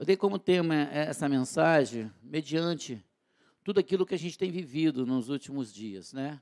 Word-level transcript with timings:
Eu 0.00 0.06
dei 0.06 0.16
como 0.16 0.38
tema 0.38 0.74
essa 0.74 1.28
mensagem 1.28 2.10
mediante 2.22 3.04
tudo 3.62 3.80
aquilo 3.80 4.06
que 4.06 4.14
a 4.14 4.18
gente 4.18 4.38
tem 4.38 4.50
vivido 4.50 5.04
nos 5.04 5.28
últimos 5.28 5.70
dias, 5.70 6.14
né? 6.14 6.40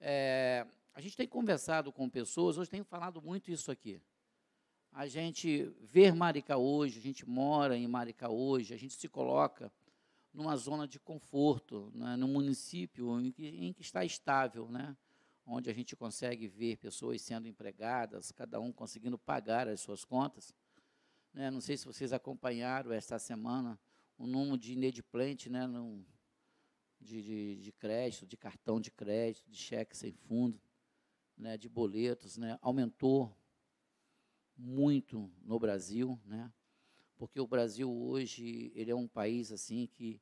É, 0.00 0.66
a 0.92 1.00
gente 1.00 1.16
tem 1.16 1.28
conversado 1.28 1.92
com 1.92 2.10
pessoas, 2.10 2.58
hoje 2.58 2.68
tenho 2.68 2.82
falado 2.82 3.22
muito 3.22 3.52
isso 3.52 3.70
aqui. 3.70 4.02
A 4.90 5.06
gente 5.06 5.72
ver 5.80 6.12
Maricá 6.12 6.56
hoje, 6.56 6.98
a 6.98 7.02
gente 7.02 7.24
mora 7.24 7.76
em 7.76 7.86
Maricá 7.86 8.28
hoje, 8.28 8.74
a 8.74 8.76
gente 8.76 8.94
se 8.94 9.08
coloca 9.08 9.72
numa 10.34 10.56
zona 10.56 10.88
de 10.88 10.98
conforto, 10.98 11.88
né, 11.94 12.16
no 12.16 12.26
município 12.26 13.20
em 13.20 13.30
que, 13.30 13.46
em 13.46 13.72
que 13.72 13.82
está 13.82 14.04
estável, 14.04 14.66
né? 14.68 14.96
onde 15.46 15.70
a 15.70 15.72
gente 15.72 15.94
consegue 15.94 16.48
ver 16.48 16.78
pessoas 16.78 17.22
sendo 17.22 17.46
empregadas, 17.46 18.32
cada 18.32 18.58
um 18.58 18.72
conseguindo 18.72 19.16
pagar 19.16 19.68
as 19.68 19.80
suas 19.80 20.04
contas. 20.04 20.52
Né? 21.32 21.50
Não 21.50 21.60
sei 21.60 21.76
se 21.76 21.86
vocês 21.86 22.12
acompanharam 22.12 22.92
esta 22.92 23.18
semana 23.18 23.78
o 24.18 24.26
número 24.26 24.58
de 24.58 24.74
inedimplente, 24.74 25.50
né, 25.50 25.66
no, 25.66 26.06
de, 27.00 27.22
de, 27.22 27.56
de, 27.56 27.72
crédito, 27.72 28.26
de 28.26 28.36
cartão 28.36 28.80
de 28.80 28.90
crédito, 28.90 29.50
de 29.50 29.56
cheque 29.56 29.96
sem 29.96 30.12
fundo, 30.12 30.60
né, 31.36 31.56
de 31.56 31.68
boletos, 31.68 32.36
né, 32.36 32.58
aumentou 32.62 33.36
muito 34.56 35.32
no 35.42 35.58
Brasil, 35.58 36.20
né, 36.24 36.52
porque 37.16 37.40
o 37.40 37.46
Brasil 37.46 37.90
hoje 37.90 38.70
ele 38.74 38.90
é 38.90 38.94
um 38.94 39.08
país 39.08 39.50
assim 39.50 39.86
que, 39.86 40.20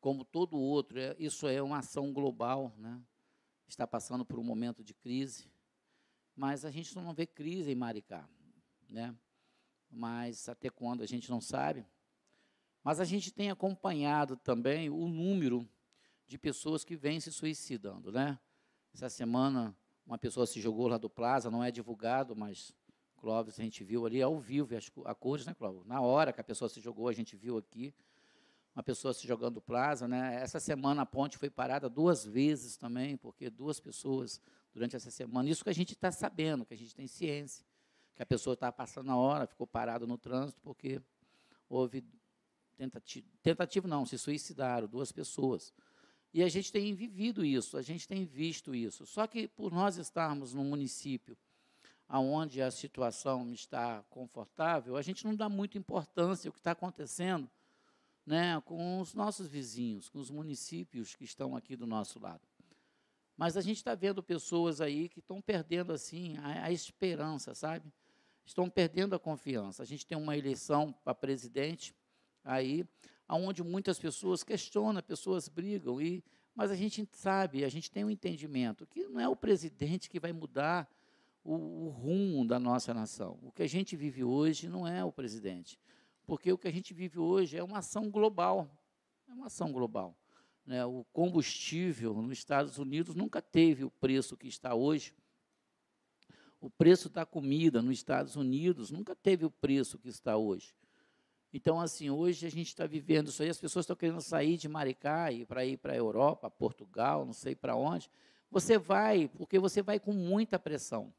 como 0.00 0.24
todo 0.24 0.58
outro, 0.58 0.98
é, 0.98 1.14
isso 1.18 1.46
é 1.46 1.62
uma 1.62 1.78
ação 1.78 2.12
global, 2.12 2.74
né, 2.76 3.00
está 3.68 3.86
passando 3.86 4.24
por 4.24 4.38
um 4.38 4.44
momento 4.44 4.82
de 4.82 4.94
crise, 4.94 5.48
mas 6.34 6.64
a 6.64 6.70
gente 6.70 6.94
não 6.96 7.14
vê 7.14 7.26
crise 7.26 7.70
em 7.70 7.76
Maricá, 7.76 8.28
né? 8.88 9.14
Mas 9.90 10.48
até 10.48 10.70
quando 10.70 11.02
a 11.02 11.06
gente 11.06 11.30
não 11.30 11.40
sabe. 11.40 11.84
Mas 12.82 13.00
a 13.00 13.04
gente 13.04 13.32
tem 13.32 13.50
acompanhado 13.50 14.36
também 14.36 14.88
o 14.88 15.08
número 15.08 15.68
de 16.26 16.38
pessoas 16.38 16.84
que 16.84 16.96
vêm 16.96 17.18
se 17.20 17.32
suicidando, 17.32 18.12
né? 18.12 18.38
Essa 18.94 19.08
semana 19.08 19.76
uma 20.06 20.18
pessoa 20.18 20.46
se 20.46 20.60
jogou 20.60 20.88
lá 20.88 20.98
do 20.98 21.08
Plaza, 21.08 21.50
não 21.50 21.62
é 21.62 21.70
divulgado, 21.70 22.34
mas 22.34 22.74
Clóvis 23.16 23.60
a 23.60 23.62
gente 23.62 23.84
viu 23.84 24.06
ali 24.06 24.20
ao 24.20 24.40
vivo 24.40 24.74
as, 24.74 24.90
a 25.04 25.14
cores, 25.14 25.46
né, 25.46 25.54
Clóvis? 25.54 25.84
Na 25.86 26.00
hora 26.00 26.32
que 26.32 26.40
a 26.40 26.44
pessoa 26.44 26.68
se 26.68 26.80
jogou, 26.80 27.08
a 27.08 27.12
gente 27.12 27.36
viu 27.36 27.58
aqui 27.58 27.94
uma 28.74 28.82
pessoa 28.82 29.12
se 29.12 29.26
jogando 29.26 29.54
do 29.54 29.60
plaza, 29.60 30.08
né? 30.08 30.40
Essa 30.40 30.58
semana 30.58 31.02
a 31.02 31.06
ponte 31.06 31.36
foi 31.36 31.50
parada 31.50 31.88
duas 31.88 32.24
vezes 32.24 32.76
também, 32.76 33.16
porque 33.16 33.50
duas 33.50 33.78
pessoas 33.78 34.40
durante 34.72 34.96
essa 34.96 35.10
semana. 35.10 35.48
Isso 35.48 35.62
que 35.62 35.70
a 35.70 35.74
gente 35.74 35.92
está 35.92 36.10
sabendo, 36.10 36.64
que 36.64 36.74
a 36.74 36.76
gente 36.76 36.94
tem 36.94 37.06
ciência, 37.06 37.64
que 38.20 38.22
a 38.22 38.26
pessoa 38.26 38.52
estava 38.52 38.70
passando 38.70 39.10
a 39.10 39.16
hora, 39.16 39.46
ficou 39.46 39.66
parada 39.66 40.06
no 40.06 40.18
trânsito 40.18 40.60
porque 40.60 41.00
houve 41.70 42.04
tentativa, 42.76 43.26
tentativa 43.42 43.88
não, 43.88 44.04
se 44.04 44.18
suicidaram 44.18 44.86
duas 44.86 45.10
pessoas. 45.10 45.72
E 46.30 46.42
a 46.42 46.48
gente 46.50 46.70
tem 46.70 46.94
vivido 46.94 47.42
isso, 47.42 47.78
a 47.78 47.82
gente 47.82 48.06
tem 48.06 48.26
visto 48.26 48.74
isso. 48.74 49.06
Só 49.06 49.26
que 49.26 49.48
por 49.48 49.72
nós 49.72 49.96
estarmos 49.96 50.52
num 50.52 50.64
município 50.64 51.34
onde 52.10 52.60
a 52.60 52.70
situação 52.70 53.54
está 53.54 54.04
confortável, 54.10 54.98
a 54.98 55.02
gente 55.02 55.24
não 55.24 55.34
dá 55.34 55.48
muita 55.48 55.78
importância 55.78 56.48
ao 56.48 56.52
que 56.52 56.58
está 56.58 56.72
acontecendo 56.72 57.48
né, 58.26 58.60
com 58.66 59.00
os 59.00 59.14
nossos 59.14 59.48
vizinhos, 59.48 60.10
com 60.10 60.18
os 60.18 60.30
municípios 60.30 61.14
que 61.14 61.24
estão 61.24 61.56
aqui 61.56 61.74
do 61.74 61.86
nosso 61.86 62.20
lado. 62.20 62.42
Mas 63.34 63.56
a 63.56 63.62
gente 63.62 63.78
está 63.78 63.94
vendo 63.94 64.22
pessoas 64.22 64.82
aí 64.82 65.08
que 65.08 65.20
estão 65.20 65.40
perdendo 65.40 65.94
assim 65.94 66.36
a, 66.36 66.66
a, 66.66 66.70
esperança, 66.70 67.54
sabe? 67.54 67.90
Estão 68.44 68.68
perdendo 68.68 69.14
a 69.14 69.18
confiança. 69.18 69.82
A 69.82 69.86
gente 69.86 70.06
tem 70.06 70.16
uma 70.16 70.36
eleição 70.36 70.92
para 71.04 71.14
presidente 71.14 71.94
aí, 72.44 72.84
aonde 73.28 73.62
muitas 73.62 73.98
pessoas 73.98 74.42
questionam, 74.42 75.02
pessoas 75.02 75.48
brigam 75.48 76.00
e 76.00 76.22
mas 76.52 76.70
a 76.70 76.74
gente 76.74 77.08
sabe, 77.12 77.64
a 77.64 77.68
gente 77.68 77.90
tem 77.90 78.04
um 78.04 78.10
entendimento 78.10 78.84
que 78.84 79.04
não 79.04 79.20
é 79.20 79.28
o 79.28 79.36
presidente 79.36 80.10
que 80.10 80.18
vai 80.18 80.32
mudar 80.32 80.90
o, 81.44 81.54
o 81.54 81.88
rumo 81.88 82.46
da 82.46 82.58
nossa 82.58 82.92
nação. 82.92 83.38
O 83.40 83.52
que 83.52 83.62
a 83.62 83.68
gente 83.68 83.94
vive 83.94 84.24
hoje 84.24 84.68
não 84.68 84.86
é 84.86 85.02
o 85.04 85.12
presidente 85.12 85.78
porque 86.30 86.52
o 86.52 86.56
que 86.56 86.68
a 86.68 86.70
gente 86.70 86.94
vive 86.94 87.18
hoje 87.18 87.56
é 87.56 87.64
uma 87.64 87.78
ação 87.78 88.08
global. 88.08 88.70
É 89.28 89.32
uma 89.32 89.46
ação 89.46 89.72
global. 89.72 90.16
Né? 90.64 90.86
O 90.86 91.04
combustível 91.12 92.14
nos 92.14 92.38
Estados 92.38 92.78
Unidos 92.78 93.16
nunca 93.16 93.42
teve 93.42 93.82
o 93.82 93.90
preço 93.90 94.36
que 94.36 94.46
está 94.46 94.72
hoje. 94.72 95.12
O 96.60 96.68
preço 96.68 97.08
da 97.08 97.24
comida 97.24 97.80
nos 97.80 97.94
Estados 97.94 98.36
Unidos 98.36 98.90
nunca 98.90 99.16
teve 99.16 99.46
o 99.46 99.50
preço 99.50 99.98
que 99.98 100.08
está 100.08 100.36
hoje. 100.36 100.74
Então, 101.52 101.80
assim, 101.80 102.10
hoje 102.10 102.46
a 102.46 102.50
gente 102.50 102.68
está 102.68 102.86
vivendo 102.86 103.28
isso 103.28 103.42
aí, 103.42 103.48
as 103.48 103.58
pessoas 103.58 103.84
estão 103.84 103.96
querendo 103.96 104.20
sair 104.20 104.56
de 104.56 104.68
Maricá 104.68 105.32
e 105.32 105.44
para 105.44 105.64
ir 105.64 105.78
para 105.78 105.94
a 105.94 105.96
Europa, 105.96 106.50
Portugal, 106.50 107.24
não 107.24 107.32
sei 107.32 107.56
para 107.56 107.74
onde. 107.74 108.10
Você 108.50 108.78
vai, 108.78 109.28
porque 109.28 109.58
você 109.58 109.82
vai 109.82 109.98
com 109.98 110.12
muita 110.12 110.58
pressão. 110.58 111.12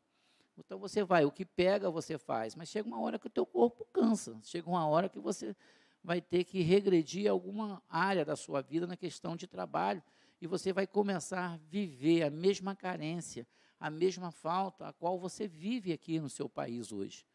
Então 0.57 0.77
você 0.77 1.03
vai, 1.03 1.25
o 1.25 1.31
que 1.31 1.43
pega 1.43 1.89
você 1.89 2.17
faz, 2.17 2.55
mas 2.55 2.69
chega 2.69 2.87
uma 2.87 3.01
hora 3.01 3.17
que 3.17 3.27
o 3.27 3.29
teu 3.29 3.45
corpo 3.45 3.85
cansa, 3.91 4.39
chega 4.43 4.69
uma 4.69 4.87
hora 4.87 5.09
que 5.09 5.19
você 5.19 5.55
vai 6.03 6.21
ter 6.21 6.43
que 6.43 6.61
regredir 6.61 7.29
alguma 7.29 7.81
área 7.89 8.23
da 8.23 8.35
sua 8.35 8.61
vida 8.61 8.85
na 8.85 8.95
questão 8.95 9.35
de 9.35 9.47
trabalho 9.47 10.03
e 10.39 10.47
você 10.47 10.71
vai 10.73 10.87
começar 10.87 11.53
a 11.53 11.57
viver 11.69 12.23
a 12.23 12.29
mesma 12.29 12.75
carência, 12.75 13.45
a 13.81 13.89
mesma 13.89 14.31
falta 14.31 14.87
a 14.87 14.93
qual 14.93 15.19
você 15.19 15.45
vive 15.45 15.91
aqui 15.91 16.21
no 16.21 16.29
seu 16.29 16.47
país 16.47 16.93
hoje. 16.93 17.25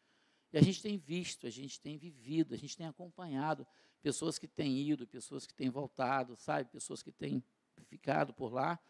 E 0.50 0.56
a 0.56 0.62
gente 0.62 0.80
tem 0.80 0.96
visto, 0.96 1.46
a 1.46 1.50
gente 1.50 1.78
tem 1.78 1.98
vivido, 1.98 2.54
a 2.54 2.56
gente 2.56 2.74
tem 2.74 2.86
acompanhado 2.86 3.66
pessoas 4.00 4.38
que 4.38 4.48
têm 4.48 4.78
ido, 4.78 5.06
pessoas 5.06 5.46
que 5.46 5.52
têm 5.52 5.68
voltado, 5.68 6.34
sabe, 6.36 6.70
pessoas 6.70 7.02
que 7.02 7.12
têm 7.12 7.44
ficado 7.90 8.32
por 8.32 8.50
lá 8.54 8.80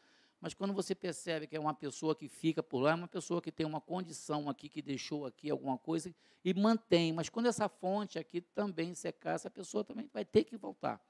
mas 0.40 0.54
quando 0.54 0.72
você 0.72 0.94
percebe 0.94 1.46
que 1.46 1.56
é 1.56 1.60
uma 1.60 1.74
pessoa 1.74 2.14
que 2.14 2.28
fica 2.28 2.62
por 2.62 2.78
lá, 2.78 2.92
é 2.92 2.94
uma 2.94 3.08
pessoa 3.08 3.40
que 3.40 3.50
tem 3.50 3.66
uma 3.66 3.80
condição 3.80 4.48
aqui, 4.48 4.68
que 4.68 4.82
deixou 4.82 5.26
aqui 5.26 5.50
alguma 5.50 5.78
coisa 5.78 6.14
e 6.44 6.54
mantém. 6.54 7.12
Mas 7.12 7.28
quando 7.28 7.46
essa 7.46 7.68
fonte 7.68 8.18
aqui 8.18 8.40
também 8.40 8.94
secar, 8.94 9.34
essa 9.34 9.50
pessoa 9.50 9.82
também 9.82 10.08
vai 10.12 10.24
ter 10.24 10.44
que 10.44 10.56
voltar. 10.56 11.00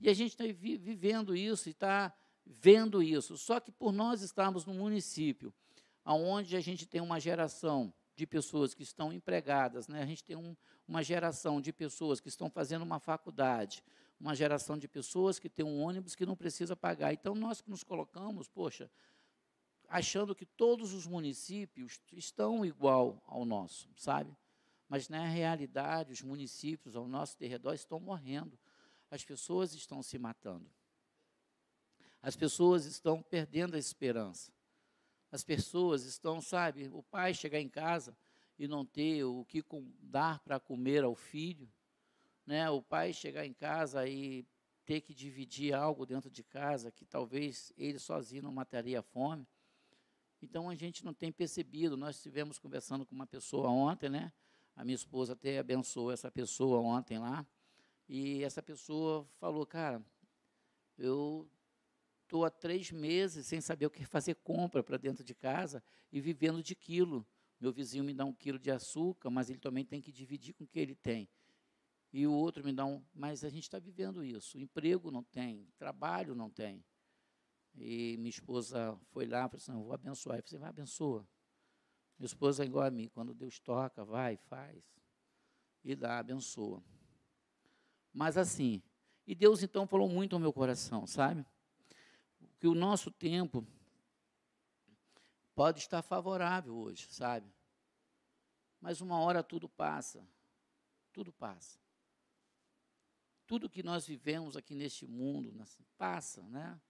E 0.00 0.08
a 0.08 0.14
gente 0.14 0.32
está 0.32 0.44
vivendo 0.44 1.36
isso 1.36 1.68
e 1.68 1.72
está 1.72 2.12
vendo 2.44 3.02
isso. 3.02 3.36
Só 3.36 3.60
que 3.60 3.70
por 3.70 3.92
nós 3.92 4.22
estarmos 4.22 4.64
no 4.64 4.74
município, 4.74 5.52
onde 6.12 6.56
a 6.56 6.60
gente 6.60 6.86
tem 6.86 7.00
uma 7.00 7.18
geração 7.18 7.92
de 8.14 8.26
pessoas 8.26 8.74
que 8.74 8.82
estão 8.82 9.12
empregadas, 9.12 9.88
né? 9.88 10.02
a 10.02 10.06
gente 10.06 10.22
tem 10.22 10.36
um, 10.36 10.56
uma 10.86 11.02
geração 11.02 11.60
de 11.60 11.72
pessoas 11.72 12.20
que 12.20 12.28
estão 12.28 12.48
fazendo 12.50 12.82
uma 12.82 13.00
faculdade, 13.00 13.82
uma 14.20 14.34
geração 14.34 14.78
de 14.78 14.86
pessoas 14.86 15.38
que 15.38 15.48
tem 15.48 15.64
um 15.64 15.82
ônibus 15.82 16.14
que 16.14 16.24
não 16.24 16.36
precisa 16.36 16.76
pagar. 16.76 17.12
Então, 17.12 17.34
nós 17.34 17.60
que 17.60 17.68
nos 17.68 17.82
colocamos, 17.82 18.48
poxa, 18.48 18.90
achando 19.88 20.34
que 20.34 20.46
todos 20.46 20.92
os 20.92 21.06
municípios 21.06 22.00
estão 22.12 22.64
igual 22.64 23.22
ao 23.26 23.44
nosso, 23.44 23.88
sabe? 23.96 24.34
Mas, 24.88 25.08
na 25.08 25.26
realidade, 25.26 26.12
os 26.12 26.22
municípios 26.22 26.94
ao 26.94 27.08
nosso 27.08 27.36
redor 27.40 27.74
estão 27.74 27.98
morrendo. 27.98 28.58
As 29.10 29.24
pessoas 29.24 29.74
estão 29.74 30.02
se 30.02 30.18
matando. 30.18 30.70
As 32.22 32.36
pessoas 32.36 32.86
estão 32.86 33.20
perdendo 33.20 33.74
a 33.74 33.78
esperança. 33.78 34.53
As 35.34 35.42
pessoas 35.42 36.04
estão, 36.04 36.40
sabe, 36.40 36.88
o 36.92 37.02
pai 37.02 37.34
chegar 37.34 37.58
em 37.58 37.68
casa 37.68 38.16
e 38.56 38.68
não 38.68 38.86
ter 38.86 39.24
o 39.24 39.44
que 39.44 39.64
dar 40.00 40.38
para 40.38 40.60
comer 40.60 41.02
ao 41.02 41.16
filho, 41.16 41.68
né, 42.46 42.70
o 42.70 42.80
pai 42.80 43.12
chegar 43.12 43.44
em 43.44 43.52
casa 43.52 44.06
e 44.06 44.46
ter 44.84 45.00
que 45.00 45.12
dividir 45.12 45.74
algo 45.74 46.06
dentro 46.06 46.30
de 46.30 46.44
casa 46.44 46.92
que 46.92 47.04
talvez 47.04 47.72
ele 47.76 47.98
sozinho 47.98 48.44
não 48.44 48.52
mataria 48.52 49.00
a 49.00 49.02
fome. 49.02 49.44
Então 50.40 50.70
a 50.70 50.76
gente 50.76 51.04
não 51.04 51.12
tem 51.12 51.32
percebido. 51.32 51.96
Nós 51.96 52.14
estivemos 52.14 52.56
conversando 52.56 53.04
com 53.04 53.16
uma 53.16 53.26
pessoa 53.26 53.68
ontem, 53.68 54.08
né? 54.08 54.32
A 54.76 54.84
minha 54.84 54.94
esposa 54.94 55.32
até 55.32 55.58
abençoou 55.58 56.12
essa 56.12 56.30
pessoa 56.30 56.78
ontem 56.78 57.18
lá. 57.18 57.44
E 58.08 58.44
essa 58.44 58.62
pessoa 58.62 59.26
falou, 59.40 59.66
cara, 59.66 60.00
eu 60.96 61.50
estou 62.34 62.44
há 62.44 62.50
três 62.50 62.90
meses 62.90 63.46
sem 63.46 63.60
saber 63.60 63.86
o 63.86 63.90
que 63.90 64.04
fazer 64.04 64.34
compra 64.34 64.82
para 64.82 64.96
dentro 64.96 65.22
de 65.22 65.34
casa 65.34 65.80
e 66.10 66.20
vivendo 66.20 66.60
de 66.60 66.74
quilo. 66.74 67.24
Meu 67.60 67.72
vizinho 67.72 68.02
me 68.02 68.12
dá 68.12 68.24
um 68.24 68.32
quilo 68.32 68.58
de 68.58 68.72
açúcar, 68.72 69.30
mas 69.30 69.48
ele 69.48 69.60
também 69.60 69.84
tem 69.84 70.00
que 70.00 70.10
dividir 70.10 70.52
com 70.52 70.64
o 70.64 70.66
que 70.66 70.80
ele 70.80 70.96
tem 70.96 71.28
e 72.12 72.26
o 72.26 72.32
outro 72.32 72.64
me 72.64 72.72
dá 72.72 72.84
um. 72.84 73.04
Mas 73.14 73.44
a 73.44 73.48
gente 73.48 73.64
está 73.64 73.78
vivendo 73.78 74.24
isso. 74.24 74.58
Emprego 74.58 75.12
não 75.12 75.22
tem, 75.22 75.68
trabalho 75.78 76.34
não 76.34 76.50
tem. 76.50 76.84
E 77.76 78.16
minha 78.18 78.30
esposa 78.30 78.98
foi 79.10 79.26
lá 79.26 79.46
e 79.46 79.48
falou 79.48 79.56
assim: 79.56 79.72
não, 79.72 79.84
vou 79.84 79.92
abençoar. 79.92 80.38
Eu 80.38 80.42
falei: 80.42 80.60
vai, 80.60 80.70
abençoa. 80.70 81.28
Minha 82.18 82.26
esposa 82.26 82.64
é 82.64 82.66
igual 82.66 82.84
a 82.84 82.90
mim. 82.90 83.08
Quando 83.08 83.32
Deus 83.32 83.60
toca, 83.60 84.04
vai, 84.04 84.36
faz. 84.36 84.84
E 85.84 85.94
dá, 85.94 86.18
abençoa. 86.18 86.82
Mas 88.12 88.36
assim, 88.36 88.82
e 89.24 89.34
Deus 89.34 89.62
então 89.62 89.86
falou 89.86 90.08
muito 90.08 90.34
ao 90.34 90.40
meu 90.40 90.52
coração, 90.52 91.06
sabe? 91.06 91.44
Que 92.64 92.68
o 92.68 92.74
nosso 92.74 93.10
tempo 93.10 93.62
pode 95.54 95.80
estar 95.80 96.00
favorável 96.00 96.74
hoje, 96.74 97.06
sabe? 97.10 97.46
Mas 98.80 99.02
uma 99.02 99.20
hora 99.20 99.42
tudo 99.42 99.68
passa. 99.68 100.26
Tudo 101.12 101.30
passa. 101.30 101.78
tudo 103.46 103.68
que 103.68 103.82
nós 103.82 104.06
vivemos 104.06 104.56
aqui 104.56 104.74
neste 104.74 105.06
mundo 105.06 105.52
passa, 105.98 106.42
né? 106.44 106.80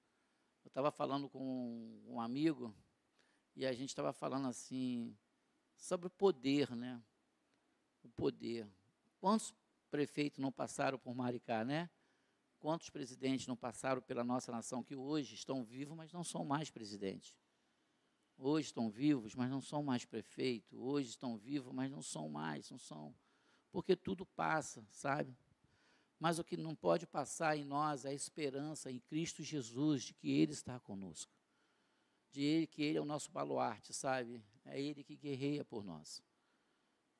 Eu 0.64 0.68
estava 0.68 0.92
falando 0.92 1.28
com 1.28 2.00
um 2.06 2.20
amigo 2.20 2.72
e 3.56 3.66
a 3.66 3.72
gente 3.72 3.88
estava 3.88 4.12
falando 4.12 4.46
assim 4.46 5.18
sobre 5.76 6.06
o 6.06 6.10
poder, 6.10 6.70
né? 6.76 7.02
O 8.04 8.08
poder. 8.10 8.70
Quantos 9.18 9.52
prefeitos 9.90 10.38
não 10.38 10.52
passaram 10.52 11.00
por 11.00 11.16
Maricá, 11.16 11.64
né? 11.64 11.90
Quantos 12.64 12.88
presidentes 12.88 13.46
não 13.46 13.54
passaram 13.54 14.00
pela 14.00 14.24
nossa 14.24 14.50
nação 14.50 14.82
que 14.82 14.96
hoje 14.96 15.34
estão 15.34 15.62
vivos, 15.62 15.94
mas 15.94 16.10
não 16.10 16.24
são 16.24 16.46
mais 16.46 16.70
presidentes? 16.70 17.36
Hoje 18.38 18.68
estão 18.68 18.88
vivos, 18.88 19.34
mas 19.34 19.50
não 19.50 19.60
são 19.60 19.82
mais 19.82 20.06
prefeito. 20.06 20.82
Hoje 20.82 21.10
estão 21.10 21.36
vivos, 21.36 21.70
mas 21.74 21.90
não 21.90 22.00
são 22.00 22.26
mais, 22.26 22.70
não 22.70 22.78
são. 22.78 23.14
Porque 23.70 23.94
tudo 23.94 24.24
passa, 24.24 24.82
sabe? 24.90 25.36
Mas 26.18 26.38
o 26.38 26.42
que 26.42 26.56
não 26.56 26.74
pode 26.74 27.06
passar 27.06 27.54
em 27.54 27.64
nós 27.64 28.06
é 28.06 28.08
a 28.08 28.14
esperança 28.14 28.90
em 28.90 28.98
Cristo 28.98 29.42
Jesus 29.42 30.04
de 30.04 30.14
que 30.14 30.30
Ele 30.30 30.52
está 30.52 30.80
conosco. 30.80 31.30
De 32.32 32.42
Ele, 32.42 32.66
que 32.66 32.82
Ele 32.82 32.96
é 32.96 33.00
o 33.02 33.04
nosso 33.04 33.30
baluarte, 33.30 33.92
sabe? 33.92 34.42
É 34.64 34.80
Ele 34.80 35.04
que 35.04 35.14
guerreia 35.14 35.66
por 35.66 35.84
nós. 35.84 36.22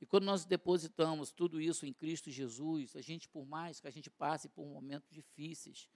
E 0.01 0.07
quando 0.07 0.25
nós 0.25 0.45
depositamos 0.45 1.31
tudo 1.33 1.61
isso 1.61 1.87
em 1.87 1.93
Cristo 1.93 2.31
Jesus, 2.31 2.95
a 2.97 3.01
gente, 3.01 3.29
por 3.29 3.47
mais 3.47 3.81
que 3.81 3.87
a 3.87 3.91
gente 3.91 4.11
passe 4.11 4.49
por 4.49 4.67
momentos 4.67 5.11
difíceis, 5.11 5.89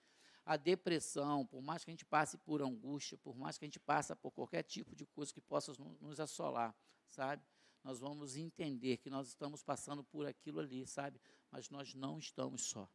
a 0.46 0.56
depressão, 0.56 1.44
por 1.44 1.60
mais 1.60 1.84
que 1.84 1.90
a 1.90 1.92
gente 1.92 2.06
passe 2.06 2.38
por 2.38 2.62
angústia, 2.62 3.18
por 3.18 3.36
mais 3.36 3.58
que 3.58 3.64
a 3.64 3.68
gente 3.68 3.78
passe 3.78 4.14
por 4.16 4.30
qualquer 4.30 4.62
tipo 4.62 4.96
de 4.96 5.04
coisa 5.04 5.32
que 5.32 5.42
possa 5.42 5.74
nos 6.00 6.18
assolar, 6.18 6.74
sabe? 7.06 7.42
Nós 7.84 8.00
vamos 8.00 8.36
entender 8.36 8.96
que 8.96 9.10
nós 9.10 9.28
estamos 9.28 9.62
passando 9.62 10.02
por 10.02 10.26
aquilo 10.26 10.60
ali, 10.60 10.86
sabe? 10.86 11.20
Mas 11.50 11.68
nós 11.68 11.94
não 11.94 12.18
estamos 12.18 12.62
só. 12.62 12.88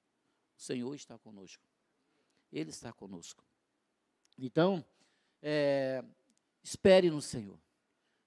O 0.57 0.61
Senhor 0.61 0.95
está 0.95 1.17
conosco. 1.19 1.63
Ele 2.51 2.69
está 2.69 2.91
conosco. 2.91 3.44
Então, 4.38 4.83
é, 5.41 6.03
espere 6.63 7.09
no 7.09 7.21
Senhor. 7.21 7.59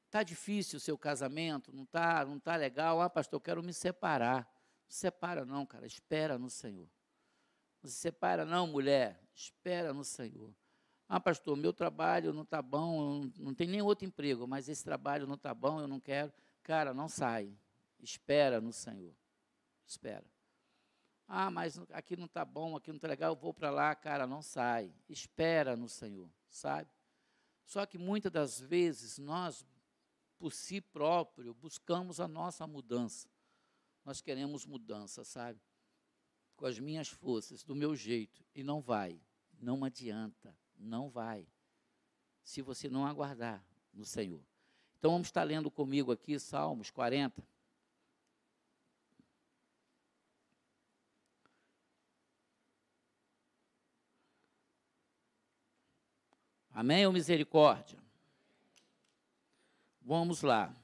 Está 0.06 0.22
difícil 0.22 0.78
o 0.78 0.80
seu 0.80 0.96
casamento? 0.96 1.72
Não 1.72 1.84
está 1.84 2.24
não 2.24 2.38
tá 2.38 2.56
legal? 2.56 3.00
Ah, 3.00 3.10
pastor, 3.10 3.36
eu 3.36 3.40
quero 3.40 3.62
me 3.62 3.72
separar. 3.72 4.42
Não 4.84 4.90
separa 4.90 5.44
não, 5.44 5.66
cara. 5.66 5.86
Espera 5.86 6.38
no 6.38 6.48
Senhor. 6.48 6.88
Não 7.82 7.90
se 7.90 7.96
separa, 7.96 8.44
não, 8.44 8.66
mulher. 8.66 9.20
Espera 9.34 9.92
no 9.92 10.04
Senhor. 10.04 10.54
Ah, 11.08 11.20
pastor, 11.20 11.56
meu 11.56 11.72
trabalho 11.72 12.32
não 12.32 12.42
está 12.42 12.60
bom, 12.60 13.20
não, 13.20 13.32
não 13.38 13.54
tem 13.54 13.68
nem 13.68 13.80
outro 13.80 14.04
emprego, 14.04 14.46
mas 14.46 14.68
esse 14.68 14.82
trabalho 14.82 15.26
não 15.26 15.36
está 15.36 15.54
bom, 15.54 15.80
eu 15.80 15.86
não 15.86 16.00
quero. 16.00 16.32
Cara, 16.62 16.92
não 16.92 17.08
sai. 17.08 17.56
Espera 18.00 18.60
no 18.60 18.72
Senhor. 18.72 19.14
Espera. 19.86 20.24
Ah, 21.28 21.50
mas 21.50 21.80
aqui 21.92 22.16
não 22.16 22.26
está 22.26 22.44
bom, 22.44 22.76
aqui 22.76 22.90
não 22.90 22.96
está 22.96 23.08
legal, 23.08 23.32
eu 23.32 23.36
vou 23.36 23.54
para 23.54 23.70
lá. 23.70 23.94
Cara, 23.94 24.26
não 24.26 24.42
sai. 24.42 24.92
Espera 25.08 25.76
no 25.76 25.88
Senhor, 25.88 26.28
sabe? 26.48 26.90
Só 27.64 27.84
que 27.86 27.98
muitas 27.98 28.32
das 28.32 28.60
vezes 28.60 29.18
nós, 29.18 29.64
por 30.38 30.52
si 30.52 30.80
próprio, 30.80 31.54
buscamos 31.54 32.20
a 32.20 32.28
nossa 32.28 32.66
mudança. 32.66 33.28
Nós 34.04 34.20
queremos 34.20 34.64
mudança, 34.64 35.24
sabe? 35.24 35.60
com 36.56 36.66
as 36.66 36.78
minhas 36.78 37.08
forças, 37.08 37.62
do 37.62 37.74
meu 37.74 37.94
jeito, 37.94 38.42
e 38.54 38.62
não 38.62 38.80
vai. 38.80 39.20
Não 39.60 39.84
adianta, 39.84 40.56
não 40.76 41.08
vai. 41.10 41.46
Se 42.42 42.62
você 42.62 42.88
não 42.88 43.06
aguardar 43.06 43.64
no 43.92 44.04
Senhor. 44.04 44.42
Então 44.98 45.12
vamos 45.12 45.28
estar 45.28 45.42
lendo 45.42 45.70
comigo 45.70 46.10
aqui 46.10 46.38
Salmos 46.38 46.90
40. 46.90 47.46
Amém 56.70 57.06
ou 57.06 57.12
misericórdia? 57.12 58.05
Vamos 60.06 60.40
lá. 60.40 60.74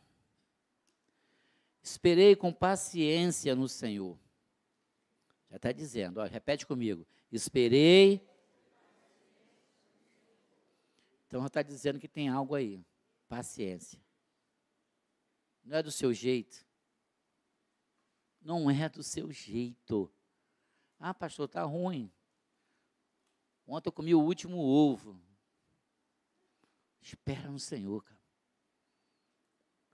Esperei 1.83 2.37
com 2.37 2.53
paciência 2.53 3.57
no 3.57 3.69
Senhor 3.69 4.19
já 5.53 5.57
está 5.57 5.71
dizendo, 5.71 6.19
ó, 6.19 6.25
repete 6.25 6.67
comigo. 6.67 7.07
Esperei. 7.31 8.27
Então 11.27 11.43
já 11.43 11.47
está 11.47 11.63
dizendo 11.63 12.01
que 12.01 12.09
tem 12.09 12.31
algo 12.31 12.55
aí. 12.55 12.83
Paciência. 13.29 14.01
Não 15.63 15.77
é 15.77 15.83
do 15.83 15.93
seu 15.93 16.15
jeito. 16.15 16.67
Não 18.41 18.71
é 18.71 18.89
do 18.89 19.03
seu 19.03 19.31
jeito. 19.31 20.11
Ah, 20.99 21.13
pastor, 21.13 21.45
está 21.45 21.63
ruim. 21.65 22.11
Ontem 23.67 23.89
eu 23.91 23.93
comi 23.93 24.15
o 24.15 24.23
último 24.23 24.57
ovo. 24.59 25.21
Espera 27.03 27.51
no 27.51 27.59
Senhor, 27.59 28.03
cara. 28.03 28.22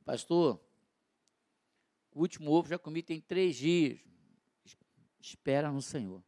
Pastor, 0.08 0.58
o 2.14 2.20
último 2.20 2.50
ovo 2.50 2.66
já 2.66 2.78
comi 2.78 3.02
tem 3.02 3.20
três 3.20 3.56
dias. 3.56 4.00
Espera 5.20 5.70
no 5.70 5.82
Senhor. 5.82 6.25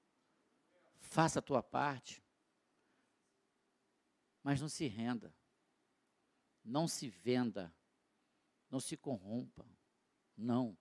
Faça 0.98 1.38
a 1.38 1.42
tua 1.42 1.62
parte. 1.62 2.22
Mas 4.42 4.60
não 4.60 4.68
se 4.68 4.86
renda. 4.86 5.34
Não 6.62 6.86
se 6.86 7.08
venda. 7.08 7.74
Não 8.70 8.80
se 8.80 8.98
corrompa. 8.98 9.66
Não. 10.36 10.76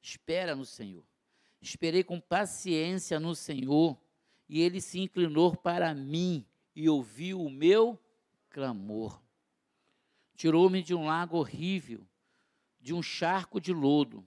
Espera 0.00 0.56
no 0.56 0.64
Senhor. 0.64 1.06
Esperei 1.60 2.02
com 2.02 2.18
paciência 2.18 3.20
no 3.20 3.34
Senhor, 3.34 4.00
e 4.48 4.62
ele 4.62 4.80
se 4.80 4.98
inclinou 4.98 5.54
para 5.54 5.94
mim 5.94 6.48
e 6.74 6.88
ouviu 6.88 7.42
o 7.42 7.50
meu 7.50 8.02
clamor. 8.48 9.22
Tirou-me 10.34 10.82
de 10.82 10.94
um 10.94 11.04
lago 11.04 11.36
horrível, 11.36 12.08
de 12.84 12.94
um 12.94 13.02
charco 13.02 13.60
de 13.60 13.72
lodo, 13.72 14.24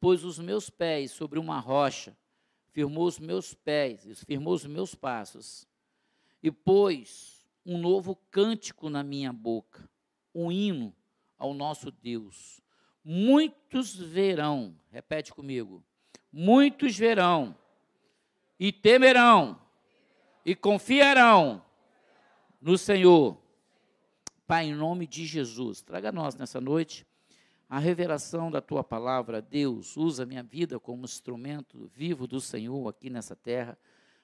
pôs 0.00 0.24
os 0.24 0.40
meus 0.40 0.68
pés 0.68 1.12
sobre 1.12 1.38
uma 1.38 1.60
rocha 1.60 2.16
firmou 2.72 3.06
os 3.06 3.18
meus 3.18 3.54
pés, 3.54 4.24
firmou 4.24 4.54
os 4.54 4.64
meus 4.64 4.94
passos, 4.94 5.68
e 6.42 6.50
pôs 6.50 7.46
um 7.64 7.78
novo 7.78 8.16
cântico 8.30 8.88
na 8.88 9.02
minha 9.04 9.32
boca, 9.32 9.88
um 10.34 10.50
hino 10.50 10.92
ao 11.38 11.54
nosso 11.54 11.90
Deus. 11.90 12.60
Muitos 13.04 13.94
verão, 13.94 14.74
repete 14.90 15.32
comigo, 15.32 15.84
muitos 16.32 16.96
verão 16.96 17.54
e 18.58 18.72
temerão 18.72 19.60
e 20.44 20.56
confiarão 20.56 21.62
no 22.60 22.78
Senhor. 22.78 23.36
Pai, 24.46 24.66
em 24.66 24.74
nome 24.74 25.06
de 25.06 25.26
Jesus, 25.26 25.82
traga 25.82 26.10
nós 26.10 26.34
nessa 26.34 26.60
noite 26.60 27.06
a 27.72 27.78
revelação 27.78 28.50
da 28.50 28.60
tua 28.60 28.84
palavra, 28.84 29.40
Deus, 29.40 29.96
usa 29.96 30.26
minha 30.26 30.42
vida 30.42 30.78
como 30.78 31.06
instrumento 31.06 31.90
vivo 31.96 32.26
do 32.26 32.38
Senhor 32.38 32.86
aqui 32.86 33.08
nessa 33.08 33.34
terra, 33.34 33.78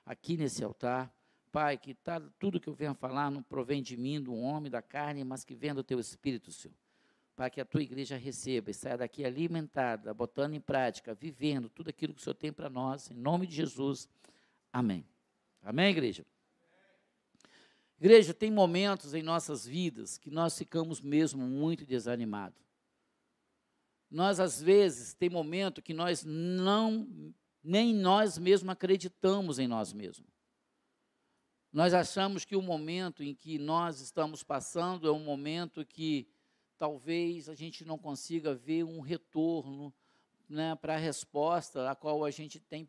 aqui 0.05 0.37
nesse 0.37 0.62
altar. 0.62 1.11
Pai, 1.50 1.78
que 1.78 1.95
tá, 1.95 2.21
tudo 2.38 2.61
que 2.61 2.69
eu 2.69 2.75
venho 2.75 2.95
falar 2.95 3.31
não 3.31 3.43
provém 3.43 3.83
de 3.83 3.97
mim, 3.97 4.21
do 4.21 4.35
homem, 4.35 4.71
da 4.71 4.83
carne, 4.83 5.25
mas 5.25 5.45
que 5.45 5.55
vem 5.55 5.73
do 5.73 5.83
teu 5.83 5.99
Espírito, 5.99 6.52
Senhor. 6.52 6.76
Para 7.35 7.49
que 7.49 7.59
a 7.59 7.64
tua 7.64 7.81
igreja 7.81 8.19
receba 8.19 8.71
e 8.71 8.75
saia 8.75 8.99
daqui 8.99 9.25
alimentada, 9.25 10.12
botando 10.12 10.52
em 10.52 10.61
prática, 10.61 11.14
vivendo 11.14 11.71
tudo 11.71 11.88
aquilo 11.88 12.12
que 12.12 12.21
o 12.21 12.23
Senhor 12.23 12.35
tem 12.35 12.52
para 12.52 12.69
nós, 12.69 13.11
em 13.11 13.14
nome 13.14 13.47
de 13.47 13.57
Jesus. 13.57 14.11
Amém. 14.71 15.07
Amém, 15.62 15.88
igreja? 15.88 16.23
Igreja, 17.99 18.35
tem 18.35 18.50
momentos 18.50 19.14
em 19.14 19.23
nossas 19.23 19.67
vidas 19.67 20.19
que 20.19 20.31
nós 20.31 20.59
ficamos 20.59 21.00
mesmo 21.00 21.47
muito 21.47 21.87
desanimados. 21.87 22.67
Nós, 24.10 24.40
às 24.40 24.62
vezes, 24.62 25.14
tem 25.14 25.28
momento 25.28 25.82
que 25.82 25.92
nós 25.92 26.24
não, 26.24 27.06
nem 27.62 27.94
nós 27.94 28.38
mesmos 28.38 28.70
acreditamos 28.70 29.58
em 29.58 29.68
nós 29.68 29.92
mesmos. 29.92 30.38
Nós 31.70 31.92
achamos 31.92 32.44
que 32.44 32.56
o 32.56 32.62
momento 32.62 33.22
em 33.22 33.34
que 33.34 33.58
nós 33.58 34.00
estamos 34.00 34.42
passando 34.42 35.06
é 35.06 35.12
um 35.12 35.22
momento 35.22 35.84
que 35.84 36.26
talvez 36.78 37.48
a 37.48 37.54
gente 37.54 37.84
não 37.84 37.98
consiga 37.98 38.54
ver 38.54 38.84
um 38.84 39.00
retorno 39.00 39.92
né, 40.48 40.74
para 40.76 40.94
a 40.94 40.98
resposta 40.98 41.90
a 41.90 41.94
qual 41.94 42.24
a 42.24 42.30
gente 42.30 42.58
tem 42.58 42.88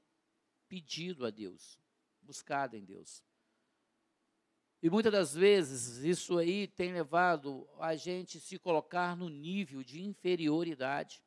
pedido 0.69 1.25
a 1.25 1.29
Deus, 1.29 1.77
buscado 2.21 2.77
em 2.77 2.85
Deus. 2.85 3.21
E 4.81 4.89
muitas 4.89 5.12
das 5.12 5.33
vezes 5.33 5.98
isso 6.05 6.38
aí 6.38 6.65
tem 6.65 6.93
levado 6.93 7.67
a 7.79 7.95
gente 7.95 8.39
se 8.39 8.57
colocar 8.57 9.15
no 9.15 9.27
nível 9.27 9.83
de 9.83 10.01
inferioridade, 10.01 11.21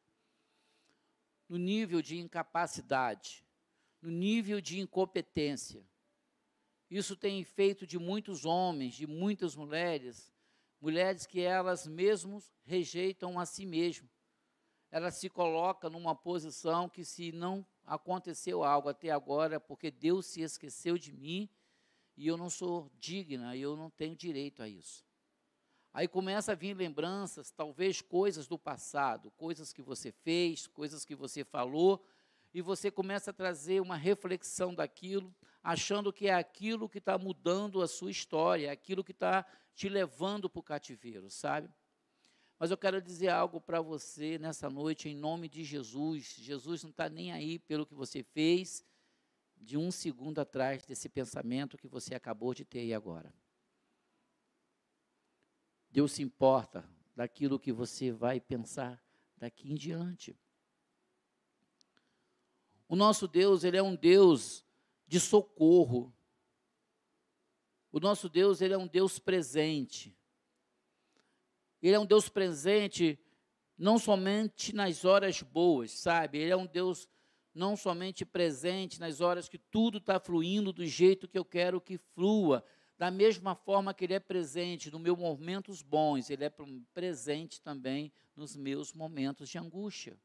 no 1.47 1.59
nível 1.59 2.00
de 2.00 2.18
incapacidade, 2.18 3.44
no 4.00 4.11
nível 4.11 4.59
de 4.59 4.80
incompetência. 4.80 5.87
Isso 6.90 7.14
tem 7.14 7.44
feito 7.44 7.87
de 7.87 7.99
muitos 7.99 8.47
homens, 8.47 8.94
de 8.94 9.06
muitas 9.06 9.54
mulheres, 9.54 10.32
mulheres 10.80 11.26
que 11.26 11.40
elas 11.40 11.87
mesmas 11.87 12.50
rejeitam 12.64 13.38
a 13.38 13.44
si 13.44 13.66
mesmas. 13.66 14.11
Ela 14.90 15.11
se 15.11 15.28
coloca 15.28 15.90
numa 15.90 16.14
posição 16.14 16.88
que 16.88 17.04
se 17.04 17.32
não 17.32 17.66
aconteceu 17.85 18.64
algo 18.64 18.88
até 18.88 19.11
agora 19.11 19.61
porque 19.61 19.90
Deus 19.90 20.25
se 20.25 20.40
esqueceu 20.40 20.97
de 20.97 21.12
mim 21.12 21.50
e 22.16 22.26
eu 22.26 22.37
não 22.37 22.50
sou 22.50 22.90
digna, 22.99 23.57
eu 23.57 23.76
não 23.76 23.90
tenho 23.90 24.16
direito 24.16 24.62
a 24.62 24.69
isso. 24.69 25.04
Aí 25.95 26.09
começa 26.09 26.52
a 26.52 26.54
vir 26.54 26.75
lembranças, 26.75 27.50
talvez 27.50 28.00
coisas 28.00 28.47
do 28.47 28.59
passado, 28.59 29.31
coisas 29.33 29.73
que 29.73 29.83
você 29.83 30.11
fez, 30.11 30.66
coisas 30.66 31.04
que 31.04 31.14
você 31.14 31.45
falou, 31.45 32.02
e 32.54 32.62
você 32.62 32.90
começa 32.90 33.31
a 33.31 33.35
trazer 33.35 33.81
uma 33.81 33.97
reflexão 33.97 34.75
daquilo, 34.75 35.35
achando 35.62 36.12
que 36.12 36.28
é 36.28 36.35
aquilo 36.35 36.88
que 36.88 36.99
está 36.99 37.19
mudando 37.19 37.83
a 37.83 37.88
sua 37.88 38.11
história, 38.11 38.69
é 38.69 38.71
aquilo 38.71 39.04
que 39.04 39.12
está 39.12 39.45
te 39.75 39.88
levando 39.88 40.49
para 40.49 40.61
o 40.61 40.62
cativeiro, 40.62 41.31
sabe? 41.31 41.71
Mas 42.59 42.71
eu 42.71 42.76
quero 42.76 43.02
dizer 43.02 43.28
algo 43.28 43.61
para 43.61 43.81
você 43.81 44.38
nessa 44.38 44.71
noite, 44.71 45.09
em 45.09 45.16
nome 45.16 45.49
de 45.49 45.64
Jesus. 45.64 46.37
Jesus 46.38 46.83
não 46.83 46.90
está 46.90 47.09
nem 47.09 47.33
aí 47.33 47.59
pelo 47.59 47.85
que 47.85 47.95
você 47.95 48.23
fez 48.23 48.85
de 49.62 49.78
um 49.78 49.92
segundo 49.92 50.40
atrás 50.40 50.85
desse 50.85 51.09
pensamento 51.09 51.78
que 51.78 51.87
você 51.87 52.14
acabou 52.14 52.52
de 52.52 52.64
ter 52.64 52.81
aí 52.81 52.92
agora. 52.92 53.33
Deus 55.88 56.12
se 56.12 56.23
importa 56.23 56.85
daquilo 57.14 57.61
que 57.61 57.73
você 57.73 58.11
vai 58.11 58.40
pensar 58.40 59.02
daqui 59.37 59.71
em 59.71 59.76
diante. 59.76 60.37
O 62.88 62.97
nosso 62.97 63.28
Deus, 63.28 63.62
ele 63.62 63.76
é 63.76 63.83
um 63.83 63.95
Deus 63.95 64.64
de 65.07 65.21
socorro. 65.21 66.12
O 67.92 68.00
nosso 68.00 68.28
Deus, 68.28 68.61
ele 68.61 68.75
é 68.75 68.78
um 68.78 68.88
Deus 68.88 69.19
presente. 69.19 70.16
Ele 71.81 71.95
é 71.95 71.99
um 71.99 72.07
Deus 72.07 72.28
presente 72.28 73.19
não 73.78 73.99
somente 73.99 74.75
nas 74.75 75.04
horas 75.04 75.40
boas, 75.42 75.92
sabe? 75.92 76.38
Ele 76.38 76.52
é 76.52 76.57
um 76.57 76.66
Deus 76.66 77.09
não 77.54 77.76
somente 77.76 78.25
presente 78.25 78.99
nas 78.99 79.21
horas 79.21 79.49
que 79.49 79.59
tudo 79.59 79.99
está 79.99 80.18
fluindo 80.18 80.73
do 80.73 80.87
jeito 80.87 81.28
que 81.28 81.38
eu 81.38 81.44
quero 81.44 81.80
que 81.80 81.99
flua, 81.99 82.64
da 82.99 83.11
mesma 83.11 83.54
forma 83.54 83.92
que 83.92 84.04
Ele 84.04 84.14
é 84.14 84.21
presente 84.21 84.90
nos 84.90 85.00
meus 85.00 85.18
momentos 85.18 85.82
bons, 85.82 86.30
Ele 86.30 86.44
é 86.44 86.52
presente 86.94 87.61
também 87.61 88.12
nos 88.35 88.56
meus 88.56 88.92
momentos 88.92 89.49
de 89.49 89.59
angústia. 89.59 90.16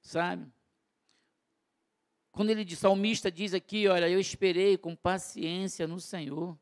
Sabe? 0.00 0.50
Quando 2.32 2.50
ele 2.50 2.64
diz, 2.64 2.78
salmista 2.78 3.30
diz 3.30 3.54
aqui, 3.54 3.88
olha, 3.88 4.08
eu 4.08 4.20
esperei 4.20 4.78
com 4.78 4.94
paciência 4.94 5.86
no 5.86 6.00
Senhor 6.00 6.58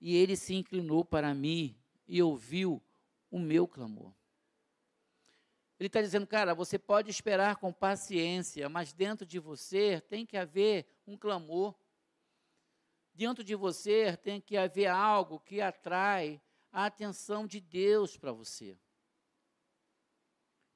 e 0.00 0.16
ele 0.16 0.36
se 0.36 0.54
inclinou 0.54 1.04
para 1.04 1.32
mim 1.32 1.76
e 2.08 2.20
ouviu 2.20 2.82
o 3.30 3.38
meu 3.38 3.68
clamor. 3.68 4.12
Ele 5.82 5.88
está 5.88 6.00
dizendo, 6.00 6.28
cara, 6.28 6.54
você 6.54 6.78
pode 6.78 7.10
esperar 7.10 7.56
com 7.56 7.72
paciência, 7.72 8.68
mas 8.68 8.92
dentro 8.92 9.26
de 9.26 9.40
você 9.40 10.00
tem 10.00 10.24
que 10.24 10.36
haver 10.36 10.86
um 11.04 11.16
clamor. 11.16 11.74
Dentro 13.12 13.42
de 13.42 13.56
você 13.56 14.16
tem 14.16 14.40
que 14.40 14.56
haver 14.56 14.86
algo 14.86 15.40
que 15.40 15.60
atrai 15.60 16.40
a 16.70 16.86
atenção 16.86 17.48
de 17.48 17.60
Deus 17.60 18.16
para 18.16 18.30
você. 18.30 18.78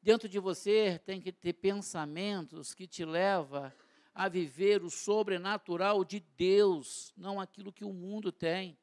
Dentro 0.02 0.28
de 0.28 0.40
você 0.40 0.98
tem 0.98 1.20
que 1.20 1.30
ter 1.30 1.52
pensamentos 1.52 2.74
que 2.74 2.88
te 2.88 3.04
levam 3.04 3.72
a 4.12 4.28
viver 4.28 4.82
o 4.82 4.90
sobrenatural 4.90 6.04
de 6.04 6.18
Deus, 6.18 7.14
não 7.16 7.40
aquilo 7.40 7.72
que 7.72 7.84
o 7.84 7.92
mundo 7.92 8.32
tem 8.32 8.76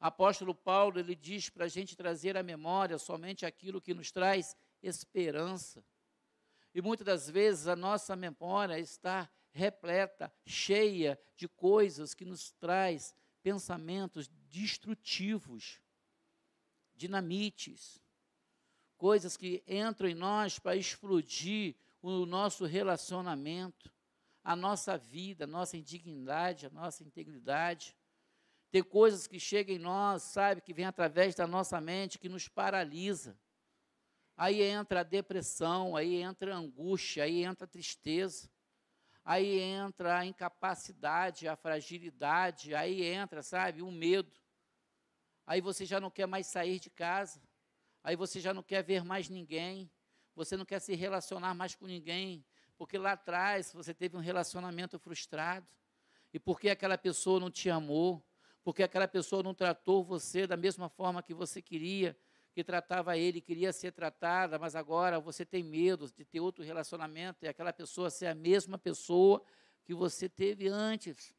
apóstolo 0.00 0.54
Paulo 0.54 0.98
ele 0.98 1.14
diz 1.14 1.50
para 1.50 1.66
a 1.66 1.68
gente 1.68 1.94
trazer 1.94 2.36
à 2.36 2.42
memória 2.42 2.96
somente 2.98 3.44
aquilo 3.44 3.82
que 3.82 3.92
nos 3.92 4.10
traz 4.10 4.56
esperança. 4.82 5.84
E 6.74 6.80
muitas 6.80 7.06
das 7.06 7.30
vezes 7.30 7.66
a 7.66 7.74
nossa 7.74 8.14
memória 8.14 8.78
está 8.78 9.28
repleta, 9.52 10.32
cheia 10.46 11.18
de 11.36 11.48
coisas 11.48 12.14
que 12.14 12.24
nos 12.24 12.52
traz 12.52 13.14
pensamentos 13.42 14.28
destrutivos, 14.48 15.80
dinamites, 16.94 18.00
coisas 18.96 19.36
que 19.36 19.64
entram 19.66 20.08
em 20.08 20.14
nós 20.14 20.58
para 20.58 20.76
explodir 20.76 21.74
o 22.02 22.24
nosso 22.26 22.64
relacionamento, 22.64 23.92
a 24.42 24.54
nossa 24.54 24.96
vida, 24.96 25.44
a 25.44 25.46
nossa 25.46 25.76
indignidade, 25.76 26.66
a 26.66 26.70
nossa 26.70 27.02
integridade. 27.02 27.96
Tem 28.70 28.82
coisas 28.82 29.26
que 29.26 29.40
chegam 29.40 29.74
em 29.74 29.78
nós, 29.78 30.22
sabe, 30.22 30.60
que 30.60 30.72
vem 30.72 30.84
através 30.84 31.34
da 31.34 31.46
nossa 31.46 31.80
mente, 31.80 32.18
que 32.18 32.28
nos 32.28 32.48
paralisa. 32.48 33.36
Aí 34.40 34.62
entra 34.62 35.00
a 35.00 35.02
depressão, 35.02 35.94
aí 35.94 36.14
entra 36.14 36.54
a 36.54 36.56
angústia, 36.56 37.24
aí 37.24 37.44
entra 37.44 37.66
a 37.66 37.68
tristeza, 37.68 38.50
aí 39.22 39.60
entra 39.60 40.16
a 40.16 40.24
incapacidade, 40.24 41.46
a 41.46 41.54
fragilidade, 41.54 42.74
aí 42.74 43.02
entra, 43.02 43.42
sabe, 43.42 43.82
o 43.82 43.90
medo. 43.90 44.32
Aí 45.46 45.60
você 45.60 45.84
já 45.84 46.00
não 46.00 46.10
quer 46.10 46.24
mais 46.24 46.46
sair 46.46 46.80
de 46.80 46.88
casa, 46.88 47.38
aí 48.02 48.16
você 48.16 48.40
já 48.40 48.54
não 48.54 48.62
quer 48.62 48.82
ver 48.82 49.04
mais 49.04 49.28
ninguém, 49.28 49.90
você 50.34 50.56
não 50.56 50.64
quer 50.64 50.80
se 50.80 50.94
relacionar 50.94 51.52
mais 51.52 51.74
com 51.74 51.84
ninguém, 51.84 52.42
porque 52.78 52.96
lá 52.96 53.12
atrás 53.12 53.74
você 53.74 53.92
teve 53.92 54.16
um 54.16 54.20
relacionamento 54.20 54.98
frustrado, 54.98 55.68
e 56.32 56.40
porque 56.40 56.70
aquela 56.70 56.96
pessoa 56.96 57.38
não 57.38 57.50
te 57.50 57.68
amou, 57.68 58.26
porque 58.64 58.82
aquela 58.82 59.06
pessoa 59.06 59.42
não 59.42 59.52
tratou 59.52 60.02
você 60.02 60.46
da 60.46 60.56
mesma 60.56 60.88
forma 60.88 61.22
que 61.22 61.34
você 61.34 61.60
queria, 61.60 62.16
que 62.52 62.64
tratava 62.64 63.16
ele, 63.16 63.40
queria 63.40 63.72
ser 63.72 63.92
tratada, 63.92 64.58
mas 64.58 64.74
agora 64.74 65.20
você 65.20 65.44
tem 65.44 65.62
medo 65.62 66.10
de 66.10 66.24
ter 66.24 66.40
outro 66.40 66.64
relacionamento 66.64 67.44
e 67.44 67.48
aquela 67.48 67.72
pessoa 67.72 68.10
ser 68.10 68.26
a 68.26 68.34
mesma 68.34 68.76
pessoa 68.76 69.42
que 69.84 69.94
você 69.94 70.28
teve 70.28 70.68
antes. 70.68 71.34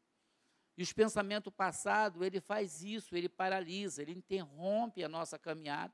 E 0.77 0.83
os 0.83 0.93
pensamentos 0.93 1.53
passados, 1.53 2.21
ele 2.21 2.39
faz 2.39 2.81
isso, 2.81 3.15
ele 3.15 3.27
paralisa, 3.27 4.01
ele 4.01 4.13
interrompe 4.13 5.03
a 5.03 5.09
nossa 5.09 5.37
caminhada. 5.37 5.93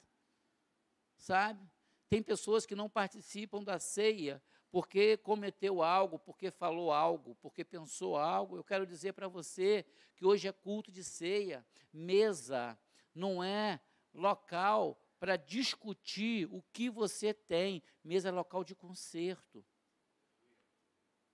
Sabe? 1.18 1.68
Tem 2.08 2.22
pessoas 2.22 2.66
que 2.66 2.76
não 2.76 2.90
participam 2.90 3.64
da 3.64 3.80
ceia 3.80 4.42
porque 4.70 5.18
cometeu 5.18 5.82
algo, 5.82 6.20
porque 6.20 6.52
falou 6.52 6.92
algo, 6.92 7.36
porque 7.42 7.64
pensou 7.64 8.16
algo. 8.16 8.58
Eu 8.58 8.64
quero 8.64 8.86
dizer 8.86 9.14
para 9.14 9.28
você 9.28 9.86
que 10.16 10.26
hoje 10.26 10.48
é 10.48 10.52
culto 10.52 10.92
de 10.92 11.04
ceia, 11.04 11.66
mesa 11.92 12.78
não 13.14 13.44
é 13.44 13.80
local 14.14 15.00
para 15.20 15.36
discutir 15.36 16.48
o 16.52 16.62
que 16.74 16.90
você 16.90 17.34
tem, 17.34 17.82
mesa 18.04 18.30
é 18.30 18.32
local 18.32 18.64
de 18.64 18.76
conserto. 18.76 19.66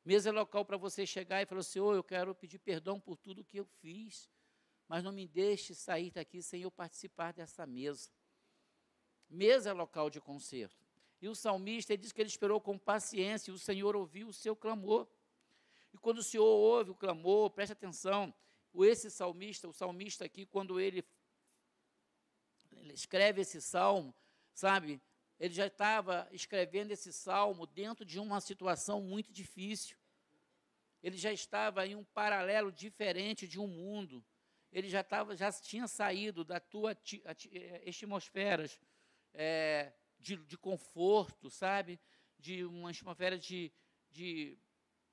Mesa 0.06 0.30
é 0.30 0.32
local 0.32 0.66
para 0.66 0.78
você 0.78 1.06
chegar 1.06 1.42
e 1.42 1.46
falar: 1.46 1.64
Senhor, 1.64 1.96
eu 1.96 2.04
quero 2.04 2.36
pedir 2.36 2.60
perdão 2.60 3.00
por 3.00 3.18
tudo 3.18 3.44
que 3.44 3.58
eu 3.58 3.66
fiz, 3.66 4.30
mas 4.88 5.04
não 5.04 5.12
me 5.12 5.28
deixe 5.28 5.74
sair 5.74 6.12
daqui 6.12 6.42
sem 6.42 6.62
eu 6.62 6.72
participar 6.72 7.32
dessa 7.34 7.66
mesa. 7.66 8.10
Mesa 9.30 9.70
é 9.70 9.74
local 9.74 10.10
de 10.10 10.20
conserto. 10.20 10.84
E 11.22 11.28
o 11.30 11.36
salmista 11.36 11.98
diz 11.98 12.12
que 12.12 12.22
ele 12.22 12.30
esperou 12.30 12.60
com 12.60 12.78
paciência, 12.78 13.50
e 13.50 13.54
o 13.54 13.58
Senhor 13.58 13.96
ouviu 13.96 14.28
o 14.28 14.34
seu 14.34 14.56
clamor. 14.56 15.08
E 15.94 15.98
quando 15.98 16.18
o 16.18 16.24
Senhor 16.24 16.44
ouve 16.44 16.92
o 16.92 16.96
clamor, 16.96 17.50
preste 17.50 17.72
atenção, 17.72 18.34
esse 18.76 19.10
salmista, 19.10 19.68
o 19.68 19.74
salmista 19.74 20.26
aqui, 20.26 20.46
quando 20.46 20.80
ele, 20.80 21.04
ele 22.84 22.94
escreve 22.94 23.42
esse 23.42 23.62
salmo, 23.62 24.14
sabe, 24.54 25.02
ele 25.40 25.54
já 25.54 25.68
estava 25.68 26.28
escrevendo 26.32 26.92
esse 26.92 27.12
salmo 27.12 27.66
dentro 27.66 28.06
de 28.06 28.20
uma 28.20 28.40
situação 28.40 29.02
muito 29.02 29.32
difícil. 29.32 29.98
Ele 31.02 31.18
já 31.18 31.32
estava 31.34 31.86
em 31.86 31.96
um 31.96 32.04
paralelo 32.04 32.72
diferente 32.72 33.48
de 33.48 33.60
um 33.60 33.68
mundo. 33.68 34.24
Ele 34.72 34.90
já, 34.90 35.02
estava, 35.02 35.36
já 35.36 35.52
tinha 35.52 35.88
saído 35.88 36.44
da 36.44 36.60
tua 36.60 36.96
atmosferas 37.86 38.80
é, 39.34 39.92
de, 40.20 40.38
de 40.38 40.58
conforto, 40.58 41.50
sabe? 41.50 42.00
De 42.40 42.64
uma 42.64 42.90
atmosfera 42.90 43.38
de, 43.38 43.72
de, 44.12 44.58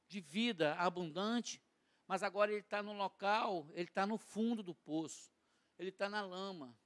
de 0.06 0.20
vida 0.20 0.74
abundante, 0.74 1.60
mas 2.06 2.22
agora 2.22 2.50
ele 2.50 2.60
está 2.60 2.82
no 2.82 2.92
local, 2.92 3.68
ele 3.72 3.88
está 3.88 4.06
no 4.06 4.16
fundo 4.16 4.62
do 4.62 4.74
poço, 4.74 5.30
ele 5.78 5.90
está 5.90 6.08
na 6.08 6.22
lama, 6.22 6.76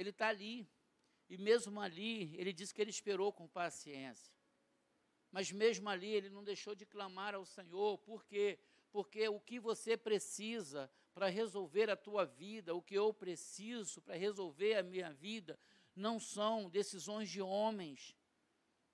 ele 0.00 0.10
está 0.10 0.28
ali, 0.28 0.66
e 1.28 1.36
mesmo 1.36 1.78
ali, 1.78 2.34
ele 2.36 2.52
disse 2.52 2.74
que 2.74 2.80
ele 2.80 2.90
esperou 2.90 3.32
com 3.32 3.46
paciência. 3.46 4.34
Mas 5.30 5.52
mesmo 5.52 5.88
ali, 5.90 6.08
ele 6.08 6.30
não 6.30 6.42
deixou 6.42 6.74
de 6.74 6.86
clamar 6.86 7.34
ao 7.34 7.44
Senhor, 7.44 7.98
por 7.98 8.24
quê? 8.24 8.58
Porque 8.90 9.28
o 9.28 9.38
que 9.38 9.60
você 9.60 9.96
precisa 9.96 10.90
para 11.12 11.28
resolver 11.28 11.90
a 11.90 11.96
tua 11.96 12.24
vida, 12.24 12.74
o 12.74 12.80
que 12.80 12.94
eu 12.94 13.12
preciso 13.12 14.00
para 14.00 14.16
resolver 14.16 14.74
a 14.76 14.82
minha 14.82 15.12
vida, 15.12 15.58
não 15.94 16.18
são 16.18 16.70
decisões 16.70 17.28
de 17.28 17.42
homens. 17.42 18.16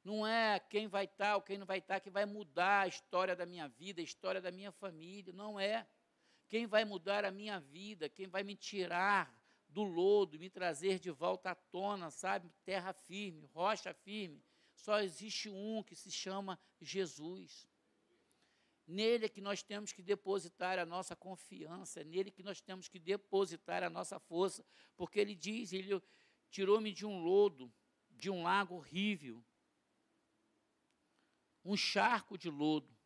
Não 0.02 0.26
é 0.26 0.58
quem 0.58 0.88
vai 0.88 1.04
estar 1.04 1.36
ou 1.36 1.42
quem 1.42 1.56
não 1.56 1.66
vai 1.66 1.78
estar 1.78 2.00
que 2.00 2.10
vai 2.10 2.26
mudar 2.26 2.82
a 2.82 2.88
história 2.88 3.36
da 3.36 3.46
minha 3.46 3.68
vida, 3.68 4.00
a 4.00 4.04
história 4.04 4.40
da 4.40 4.50
minha 4.50 4.72
família. 4.72 5.32
Não 5.32 5.58
é. 5.58 5.86
Quem 6.48 6.66
vai 6.66 6.84
mudar 6.84 7.24
a 7.24 7.30
minha 7.30 7.60
vida, 7.60 8.08
quem 8.08 8.26
vai 8.26 8.42
me 8.42 8.56
tirar 8.56 9.32
do 9.76 9.82
lodo, 9.82 10.38
me 10.38 10.48
trazer 10.48 10.98
de 10.98 11.10
volta 11.10 11.50
à 11.50 11.54
tona, 11.54 12.10
sabe? 12.10 12.50
Terra 12.64 12.94
firme, 12.94 13.44
rocha 13.52 13.92
firme, 13.92 14.42
Só 14.74 15.00
existe 15.00 15.50
um 15.50 15.82
que 15.82 15.94
se 15.94 16.10
chama 16.10 16.58
Jesus. 16.80 17.68
Nele 18.86 19.26
é 19.26 19.28
que 19.28 19.42
nós 19.42 19.62
temos 19.62 19.92
que 19.92 20.02
depositar 20.02 20.78
a 20.78 20.86
nossa 20.86 21.14
confiança, 21.14 22.00
é 22.00 22.04
nele 22.04 22.30
que 22.30 22.42
nós 22.42 22.58
temos 22.58 22.88
que 22.88 22.98
depositar 22.98 23.82
a 23.82 23.90
nossa 23.90 24.18
força, 24.18 24.64
porque 24.96 25.20
ele 25.20 25.34
diz, 25.34 25.74
ele 25.74 26.00
tirou-me 26.50 26.90
de 26.90 27.04
um 27.04 27.18
lodo, 27.22 27.70
de 28.08 28.30
um 28.30 28.44
lago 28.44 28.76
horrível, 28.76 29.44
um 31.62 31.76
charco 31.76 32.38
de 32.38 32.48
lodo, 32.48 32.96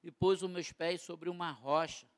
e 0.00 0.12
pôs 0.12 0.44
os 0.44 0.50
meus 0.50 0.70
pés 0.70 1.02
sobre 1.02 1.28
uma 1.28 1.50
rocha, 1.50 2.08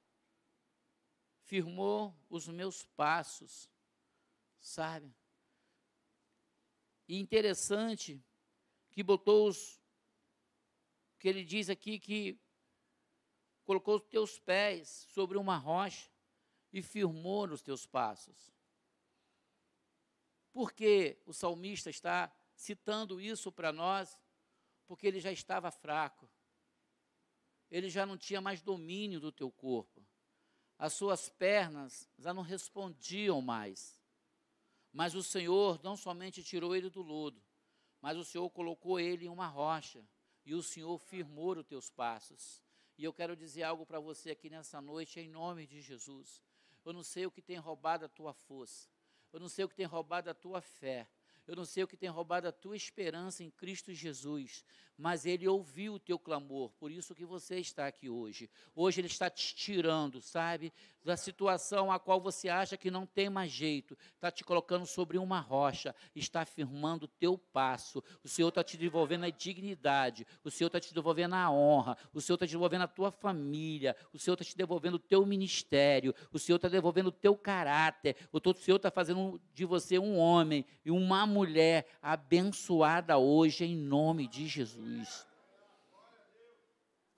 firmou 1.48 2.14
os 2.28 2.46
meus 2.46 2.84
passos, 2.84 3.70
sabe? 4.60 5.16
E 7.08 7.18
interessante 7.18 8.22
que 8.90 9.02
botou 9.02 9.48
os, 9.48 9.80
que 11.18 11.26
ele 11.26 11.42
diz 11.42 11.70
aqui 11.70 11.98
que 11.98 12.38
colocou 13.64 13.96
os 13.96 14.04
teus 14.04 14.38
pés 14.38 15.06
sobre 15.08 15.38
uma 15.38 15.56
rocha 15.56 16.10
e 16.70 16.82
firmou 16.82 17.46
nos 17.46 17.62
teus 17.62 17.86
passos. 17.86 18.52
Por 20.52 20.70
que 20.74 21.18
o 21.24 21.32
salmista 21.32 21.88
está 21.88 22.30
citando 22.54 23.18
isso 23.18 23.50
para 23.50 23.72
nós? 23.72 24.18
Porque 24.86 25.06
ele 25.06 25.18
já 25.18 25.32
estava 25.32 25.70
fraco. 25.70 26.30
Ele 27.70 27.88
já 27.88 28.04
não 28.04 28.18
tinha 28.18 28.40
mais 28.40 28.60
domínio 28.60 29.18
do 29.18 29.32
teu 29.32 29.50
corpo. 29.50 30.06
As 30.78 30.92
suas 30.92 31.28
pernas 31.28 32.08
já 32.16 32.32
não 32.32 32.42
respondiam 32.42 33.42
mais. 33.42 34.00
Mas 34.92 35.14
o 35.14 35.22
Senhor 35.22 35.80
não 35.82 35.96
somente 35.96 36.42
tirou 36.42 36.74
ele 36.74 36.88
do 36.88 37.02
lodo, 37.02 37.42
mas 38.00 38.16
o 38.16 38.24
Senhor 38.24 38.48
colocou 38.50 38.98
ele 38.98 39.26
em 39.26 39.28
uma 39.28 39.48
rocha 39.48 40.02
e 40.46 40.54
o 40.54 40.62
Senhor 40.62 40.96
firmou 40.98 41.56
os 41.56 41.66
teus 41.66 41.90
passos. 41.90 42.62
E 42.96 43.04
eu 43.04 43.12
quero 43.12 43.36
dizer 43.36 43.64
algo 43.64 43.84
para 43.84 44.00
você 44.00 44.30
aqui 44.30 44.48
nessa 44.48 44.80
noite, 44.80 45.20
em 45.20 45.28
nome 45.28 45.66
de 45.66 45.80
Jesus. 45.80 46.42
Eu 46.84 46.92
não 46.92 47.02
sei 47.02 47.26
o 47.26 47.30
que 47.30 47.42
tem 47.42 47.56
roubado 47.56 48.04
a 48.04 48.08
tua 48.08 48.32
força, 48.32 48.88
eu 49.32 49.38
não 49.38 49.48
sei 49.48 49.64
o 49.64 49.68
que 49.68 49.74
tem 49.74 49.86
roubado 49.86 50.30
a 50.30 50.34
tua 50.34 50.60
fé, 50.60 51.08
eu 51.48 51.56
não 51.56 51.64
sei 51.64 51.82
o 51.82 51.88
que 51.88 51.96
tem 51.96 52.10
roubado 52.10 52.46
a 52.46 52.52
tua 52.52 52.76
esperança 52.76 53.42
em 53.42 53.50
Cristo 53.50 53.92
Jesus, 53.94 54.62
mas 54.98 55.24
Ele 55.24 55.48
ouviu 55.48 55.94
o 55.94 55.98
teu 55.98 56.18
clamor, 56.18 56.72
por 56.72 56.90
isso 56.90 57.14
que 57.14 57.24
você 57.24 57.58
está 57.58 57.86
aqui 57.86 58.10
hoje. 58.10 58.50
Hoje 58.74 59.00
Ele 59.00 59.06
está 59.06 59.30
te 59.30 59.54
tirando, 59.54 60.20
sabe, 60.20 60.72
da 61.04 61.16
situação 61.16 61.90
a 61.90 61.98
qual 61.98 62.20
você 62.20 62.48
acha 62.48 62.76
que 62.76 62.90
não 62.90 63.06
tem 63.06 63.30
mais 63.30 63.50
jeito, 63.50 63.96
está 64.14 64.30
te 64.30 64.44
colocando 64.44 64.84
sobre 64.84 65.16
uma 65.16 65.40
rocha, 65.40 65.94
está 66.14 66.44
firmando 66.44 67.06
o 67.06 67.08
teu 67.08 67.38
passo. 67.38 68.02
O 68.22 68.28
Senhor 68.28 68.48
está 68.48 68.62
te 68.62 68.76
devolvendo 68.76 69.24
a 69.24 69.30
dignidade, 69.30 70.26
o 70.44 70.50
Senhor 70.50 70.66
está 70.66 70.80
te 70.80 70.92
devolvendo 70.92 71.34
a 71.34 71.50
honra, 71.50 71.96
o 72.12 72.20
Senhor 72.20 72.34
está 72.34 72.46
te 72.46 72.52
devolvendo 72.52 72.84
a 72.84 72.88
tua 72.88 73.10
família, 73.10 73.96
o 74.12 74.18
Senhor 74.18 74.34
está 74.34 74.44
te 74.44 74.56
devolvendo 74.56 74.96
o 74.96 74.98
teu 74.98 75.24
ministério, 75.24 76.14
o 76.32 76.38
Senhor 76.38 76.56
está 76.56 76.68
devolvendo 76.68 77.06
o 77.06 77.12
teu 77.12 77.36
caráter, 77.36 78.16
o 78.32 78.38
Senhor 78.54 78.76
está 78.76 78.90
fazendo 78.90 79.40
de 79.54 79.64
você 79.64 79.98
um 79.98 80.18
homem 80.18 80.66
e 80.84 80.90
uma 80.90 81.24
mulher 81.24 81.37
abençoada 82.00 83.18
hoje 83.18 83.64
em 83.64 83.76
nome 83.76 84.26
de 84.26 84.46
Jesus. 84.46 85.26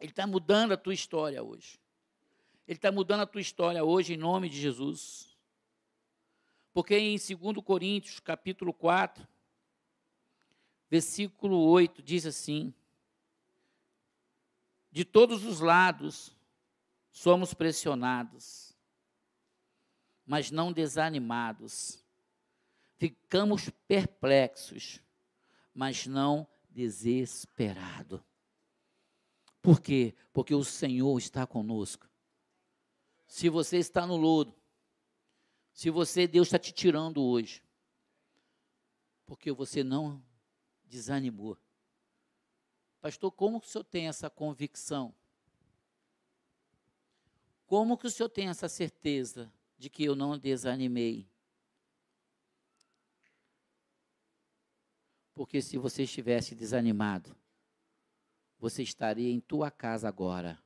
Ele 0.00 0.10
está 0.10 0.26
mudando 0.26 0.72
a 0.72 0.76
tua 0.76 0.94
história 0.94 1.42
hoje. 1.42 1.78
Ele 2.66 2.76
está 2.78 2.90
mudando 2.90 3.20
a 3.20 3.26
tua 3.26 3.40
história 3.40 3.84
hoje 3.84 4.14
em 4.14 4.16
nome 4.16 4.48
de 4.48 4.58
Jesus. 4.58 5.36
Porque 6.72 6.96
em 6.96 7.16
2 7.16 7.64
Coríntios, 7.64 8.20
capítulo 8.20 8.72
4, 8.72 9.26
versículo 10.88 11.58
8, 11.68 12.02
diz 12.02 12.24
assim: 12.24 12.72
De 14.90 15.04
todos 15.04 15.44
os 15.44 15.60
lados 15.60 16.36
somos 17.10 17.52
pressionados, 17.52 18.72
mas 20.24 20.50
não 20.50 20.72
desanimados. 20.72 22.04
Ficamos 23.00 23.70
perplexos, 23.88 25.00
mas 25.72 26.06
não 26.06 26.46
desesperado. 26.68 28.22
Por 29.62 29.80
quê? 29.80 30.14
Porque 30.34 30.54
o 30.54 30.62
Senhor 30.62 31.16
está 31.16 31.46
conosco. 31.46 32.06
Se 33.26 33.48
você 33.48 33.78
está 33.78 34.06
no 34.06 34.16
lodo, 34.16 34.54
se 35.72 35.88
você, 35.88 36.28
Deus 36.28 36.48
está 36.48 36.58
te 36.58 36.72
tirando 36.72 37.22
hoje, 37.22 37.62
porque 39.24 39.50
você 39.50 39.82
não 39.82 40.22
desanimou. 40.84 41.56
Pastor, 43.00 43.32
como 43.32 43.62
que 43.62 43.66
o 43.66 43.70
senhor 43.70 43.84
tem 43.84 44.08
essa 44.08 44.28
convicção? 44.28 45.14
Como 47.66 47.96
que 47.96 48.06
o 48.06 48.10
senhor 48.10 48.28
tem 48.28 48.48
essa 48.48 48.68
certeza 48.68 49.50
de 49.78 49.88
que 49.88 50.04
eu 50.04 50.14
não 50.14 50.36
desanimei? 50.36 51.29
Porque 55.34 55.62
se 55.62 55.78
você 55.78 56.02
estivesse 56.02 56.54
desanimado, 56.54 57.36
você 58.58 58.82
estaria 58.82 59.30
em 59.30 59.40
tua 59.40 59.70
casa 59.70 60.08
agora, 60.08 60.58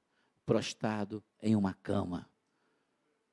prostrado 0.44 1.22
em 1.40 1.54
uma 1.54 1.74
cama. 1.74 2.28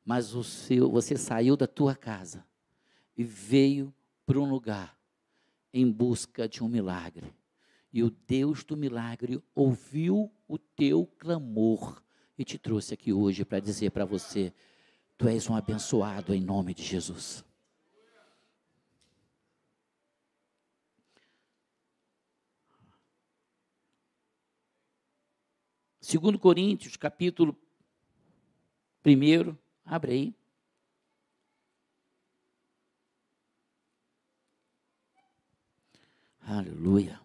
Mas 0.05 0.35
o 0.35 0.43
seu, 0.43 0.89
você 0.89 1.17
saiu 1.17 1.57
da 1.57 1.67
tua 1.67 1.95
casa 1.95 2.45
e 3.17 3.23
veio 3.23 3.93
para 4.25 4.39
um 4.39 4.49
lugar 4.49 4.97
em 5.73 5.89
busca 5.91 6.47
de 6.47 6.63
um 6.63 6.67
milagre. 6.67 7.33
E 7.93 8.03
o 8.03 8.09
Deus 8.09 8.63
do 8.63 8.77
milagre 8.77 9.41
ouviu 9.53 10.31
o 10.47 10.57
teu 10.57 11.05
clamor 11.17 12.01
e 12.37 12.45
te 12.45 12.57
trouxe 12.57 12.93
aqui 12.93 13.11
hoje 13.11 13.43
para 13.43 13.59
dizer 13.59 13.91
para 13.91 14.05
você: 14.05 14.53
Tu 15.17 15.27
és 15.27 15.49
um 15.49 15.55
abençoado 15.55 16.33
em 16.33 16.41
nome 16.41 16.73
de 16.73 16.83
Jesus. 16.83 17.43
Segundo 26.12 26.38
Coríntios, 26.38 26.97
capítulo 26.97 27.58
1, 29.06 29.58
abre 29.86 30.12
aí. 30.12 30.36
Aleluia. 36.41 37.21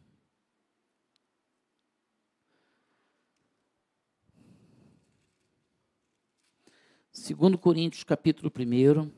Segundo 7.10 7.58
Coríntios, 7.58 8.04
capítulo 8.04 8.52
1. 8.56 9.10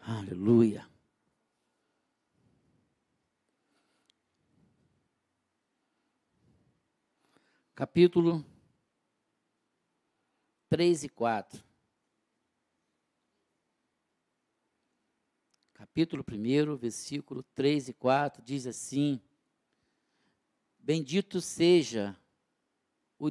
Aleluia. 0.00 0.95
Capítulo 7.76 8.42
3 10.70 11.04
e 11.04 11.08
4. 11.10 11.62
Capítulo 15.74 16.24
1, 16.26 16.74
versículo 16.76 17.42
3 17.54 17.90
e 17.90 17.92
4 17.92 18.42
diz 18.42 18.66
assim: 18.66 19.20
Bendito 20.78 21.38
seja 21.42 22.18
o, 23.18 23.30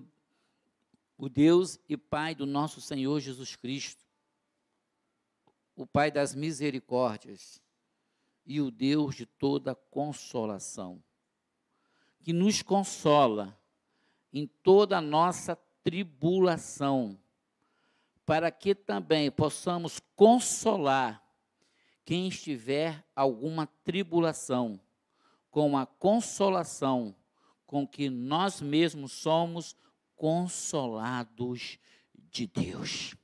o 1.17 1.27
Deus 1.27 1.79
e 1.89 1.97
Pai 1.97 2.35
do 2.35 2.45
nosso 2.45 2.79
Senhor 2.79 3.19
Jesus 3.19 3.55
Cristo, 3.55 4.05
o 5.75 5.87
Pai 5.87 6.11
das 6.11 6.35
misericórdias 6.35 7.59
e 8.45 8.61
o 8.61 8.69
Deus 8.69 9.15
de 9.15 9.25
toda 9.25 9.73
consolação, 9.73 11.03
que 12.19 12.31
nos 12.31 12.61
consola 12.61 13.59
em 14.35 14.45
toda 14.45 14.97
a 14.97 15.01
nossa 15.01 15.55
tribulação, 15.81 17.17
para 18.25 18.51
que 18.51 18.75
também 18.75 19.31
possamos 19.31 20.01
consolar 20.13 21.23
quem 22.03 22.27
estiver 22.27 23.01
alguma 23.15 23.65
tribulação, 23.85 24.77
com 25.49 25.77
a 25.77 25.85
consolação 25.85 27.15
com 27.65 27.87
que 27.87 28.09
nós 28.09 28.59
mesmos 28.59 29.13
somos 29.13 29.73
consolados 30.17 31.79
de 32.13 32.45
Deus. 32.45 33.15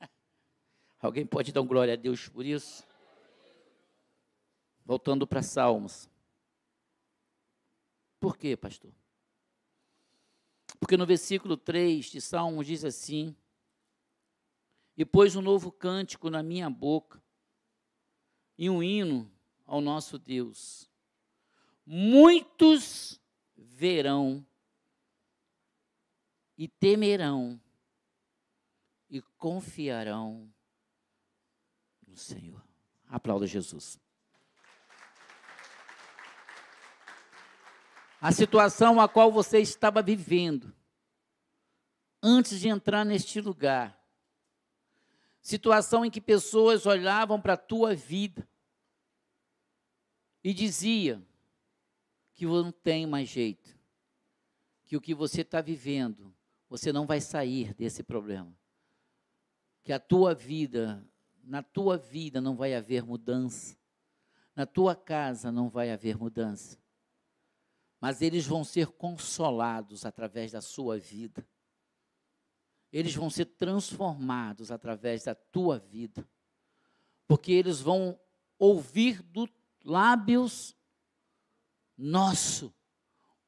Alguém 1.02 1.26
pode 1.26 1.50
dar 1.50 1.62
glória 1.62 1.94
a 1.94 1.96
Deus 1.96 2.28
por 2.28 2.46
isso? 2.46 2.86
Voltando 4.84 5.26
para 5.26 5.42
Salmos. 5.42 6.08
Por 8.20 8.38
quê, 8.38 8.56
pastor? 8.56 8.92
Porque 10.84 10.98
no 10.98 11.06
versículo 11.06 11.56
3 11.56 12.04
de 12.10 12.20
Salmos 12.20 12.66
diz 12.66 12.84
assim: 12.84 13.34
e 14.94 15.02
pôs 15.02 15.34
um 15.34 15.40
novo 15.40 15.72
cântico 15.72 16.28
na 16.28 16.42
minha 16.42 16.68
boca, 16.68 17.22
e 18.58 18.68
um 18.68 18.82
hino 18.82 19.32
ao 19.64 19.80
nosso 19.80 20.18
Deus. 20.18 20.86
Muitos 21.86 23.18
verão 23.56 24.46
e 26.58 26.68
temerão 26.68 27.58
e 29.08 29.22
confiarão 29.38 30.52
no 32.06 32.14
Senhor. 32.14 32.62
Aplauda 33.08 33.46
Jesus. 33.46 33.98
A 38.24 38.32
situação 38.32 38.98
a 39.02 39.06
qual 39.06 39.30
você 39.30 39.58
estava 39.58 40.00
vivendo. 40.00 40.72
Antes 42.22 42.58
de 42.58 42.70
entrar 42.70 43.04
neste 43.04 43.38
lugar. 43.38 44.02
Situação 45.42 46.06
em 46.06 46.10
que 46.10 46.22
pessoas 46.22 46.86
olhavam 46.86 47.38
para 47.38 47.52
a 47.52 47.58
tua 47.58 47.94
vida. 47.94 48.48
E 50.42 50.54
diziam 50.54 51.22
que 52.32 52.46
não 52.46 52.72
tem 52.72 53.06
mais 53.06 53.28
jeito, 53.28 53.78
que 54.86 54.96
o 54.96 55.02
que 55.02 55.14
você 55.14 55.42
está 55.42 55.60
vivendo, 55.60 56.34
você 56.66 56.94
não 56.94 57.06
vai 57.06 57.20
sair 57.20 57.74
desse 57.74 58.02
problema, 58.02 58.56
que 59.82 59.92
a 59.92 60.00
tua 60.00 60.34
vida, 60.34 61.06
na 61.42 61.62
tua 61.62 61.98
vida 61.98 62.40
não 62.40 62.56
vai 62.56 62.74
haver 62.74 63.04
mudança, 63.04 63.76
na 64.56 64.64
tua 64.64 64.96
casa 64.96 65.52
não 65.52 65.68
vai 65.68 65.90
haver 65.90 66.16
mudança, 66.16 66.78
mas 68.04 68.20
eles 68.20 68.46
vão 68.46 68.62
ser 68.62 68.88
consolados 68.88 70.04
através 70.04 70.52
da 70.52 70.60
sua 70.60 70.98
vida 70.98 71.42
eles 72.94 73.12
vão 73.12 73.28
ser 73.28 73.46
transformados 73.46 74.70
através 74.70 75.24
da 75.24 75.34
tua 75.34 75.80
vida, 75.80 76.24
porque 77.26 77.50
eles 77.50 77.80
vão 77.80 78.16
ouvir 78.56 79.20
dos 79.20 79.50
lábios 79.84 80.76
nosso 81.98 82.72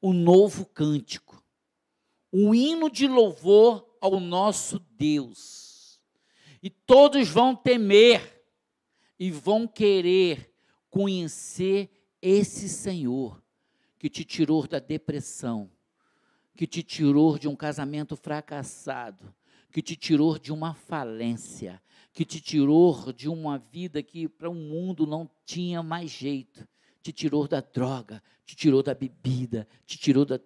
o 0.01 0.11
novo 0.11 0.65
cântico, 0.65 1.41
o 2.29 2.53
hino 2.53 2.89
de 2.89 3.07
louvor 3.07 3.87
ao 4.01 4.19
nosso 4.19 4.79
Deus. 4.79 6.01
E 6.61 6.69
todos 6.69 7.29
vão 7.29 7.55
temer 7.55 8.43
e 9.17 9.31
vão 9.31 9.65
querer 9.65 10.53
conhecer 10.89 11.89
esse 12.21 12.67
Senhor 12.67 13.41
que 13.97 14.09
te 14.09 14.23
tirou 14.23 14.67
da 14.67 14.79
depressão, 14.79 15.69
que 16.55 16.67
te 16.67 16.83
tirou 16.83 17.37
de 17.37 17.47
um 17.47 17.55
casamento 17.55 18.15
fracassado, 18.15 19.33
que 19.71 19.81
te 19.81 19.95
tirou 19.95 20.37
de 20.39 20.51
uma 20.51 20.73
falência, 20.73 21.81
que 22.13 22.25
te 22.25 22.39
tirou 22.41 23.11
de 23.13 23.29
uma 23.29 23.57
vida 23.57 24.01
que 24.01 24.27
para 24.27 24.49
o 24.49 24.53
um 24.53 24.55
mundo 24.55 25.05
não 25.05 25.29
tinha 25.45 25.83
mais 25.83 26.09
jeito, 26.09 26.67
te 27.01 27.11
tirou 27.11 27.47
da 27.47 27.61
droga, 27.61 28.21
te 28.45 28.55
tirou 28.55 28.81
da 28.81 28.93
bebida, 28.93 29.67
te 29.85 29.97
tirou 29.97 30.25
da, 30.25 30.39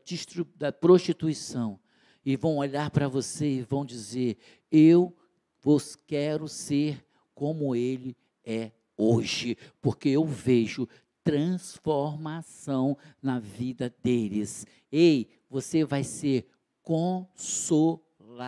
da 0.56 0.72
prostituição. 0.72 1.80
E 2.24 2.36
vão 2.36 2.58
olhar 2.58 2.92
para 2.92 3.08
você 3.08 3.48
e 3.48 3.62
vão 3.62 3.84
dizer: 3.84 4.38
Eu 4.72 5.16
vos 5.60 5.96
quero 5.96 6.48
ser 6.48 7.04
como 7.34 7.76
Ele 7.76 8.16
é 8.44 8.72
hoje, 8.96 9.58
porque 9.82 10.10
eu 10.10 10.24
vejo 10.24 10.88
transformação 11.24 12.98
na 13.22 13.40
vida 13.40 13.94
deles. 14.04 14.66
Ei, 14.92 15.30
você 15.50 15.86
vai 15.86 16.04
ser 16.04 16.50
consolador 16.82 18.44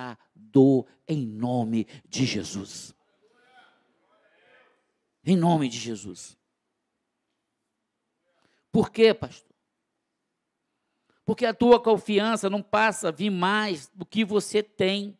em 1.07 1.25
nome 1.25 1.87
de 2.07 2.25
Jesus. 2.25 2.95
Em 5.25 5.37
nome 5.37 5.69
de 5.69 5.77
Jesus. 5.77 6.37
Por 8.71 8.89
quê, 8.89 9.13
pastor? 9.13 9.53
Porque 11.25 11.45
a 11.45 11.53
tua 11.53 11.81
confiança 11.81 12.49
não 12.49 12.61
passa 12.61 13.07
a 13.07 13.11
vir 13.11 13.29
mais 13.29 13.87
do 13.93 14.05
que 14.05 14.25
você 14.25 14.61
tem. 14.61 15.17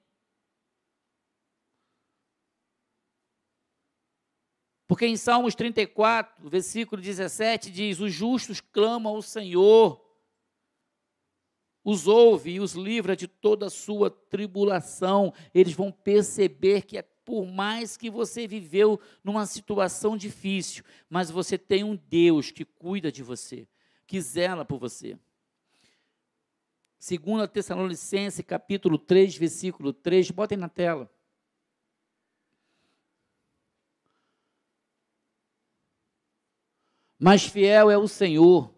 Porque 4.88 5.06
em 5.06 5.18
Salmos 5.18 5.56
34, 5.56 6.50
versículo 6.50 7.02
17, 7.02 7.72
diz: 7.72 8.00
Os 8.00 8.14
justos 8.14 8.60
clamam 8.60 9.16
ao 9.16 9.22
Senhor 9.22 10.04
os 11.84 12.08
ouve 12.08 12.52
e 12.52 12.60
os 12.60 12.74
livra 12.74 13.16
de 13.16 13.28
toda 13.28 13.66
a 13.66 13.70
sua 13.70 14.10
tribulação. 14.10 15.34
Eles 15.54 15.74
vão 15.74 15.92
perceber 15.92 16.84
que 16.84 16.98
é 16.98 17.02
por 17.02 17.46
mais 17.46 17.98
que 17.98 18.10
você 18.10 18.48
viveu 18.48 19.00
numa 19.24 19.46
situação 19.46 20.16
difícil, 20.16 20.84
mas 21.10 21.30
você 21.30 21.58
tem 21.58 21.84
um 21.84 21.96
Deus 21.96 22.52
que 22.52 22.66
cuida 22.66 23.12
de 23.12 23.24
você, 23.24 23.68
que 24.06 24.20
zela 24.20 24.66
por 24.66 24.78
você. 24.78 25.18
Segundo 27.00 27.48
Tessalonicense, 27.48 28.44
capítulo 28.44 28.98
3, 28.98 29.38
versículo 29.38 29.92
3, 29.92 30.32
botem 30.32 30.58
na 30.58 30.70
tela. 30.70 31.10
Mas 37.24 37.46
fiel 37.46 37.90
é 37.90 37.98
o 37.98 38.06
Senhor, 38.06 38.70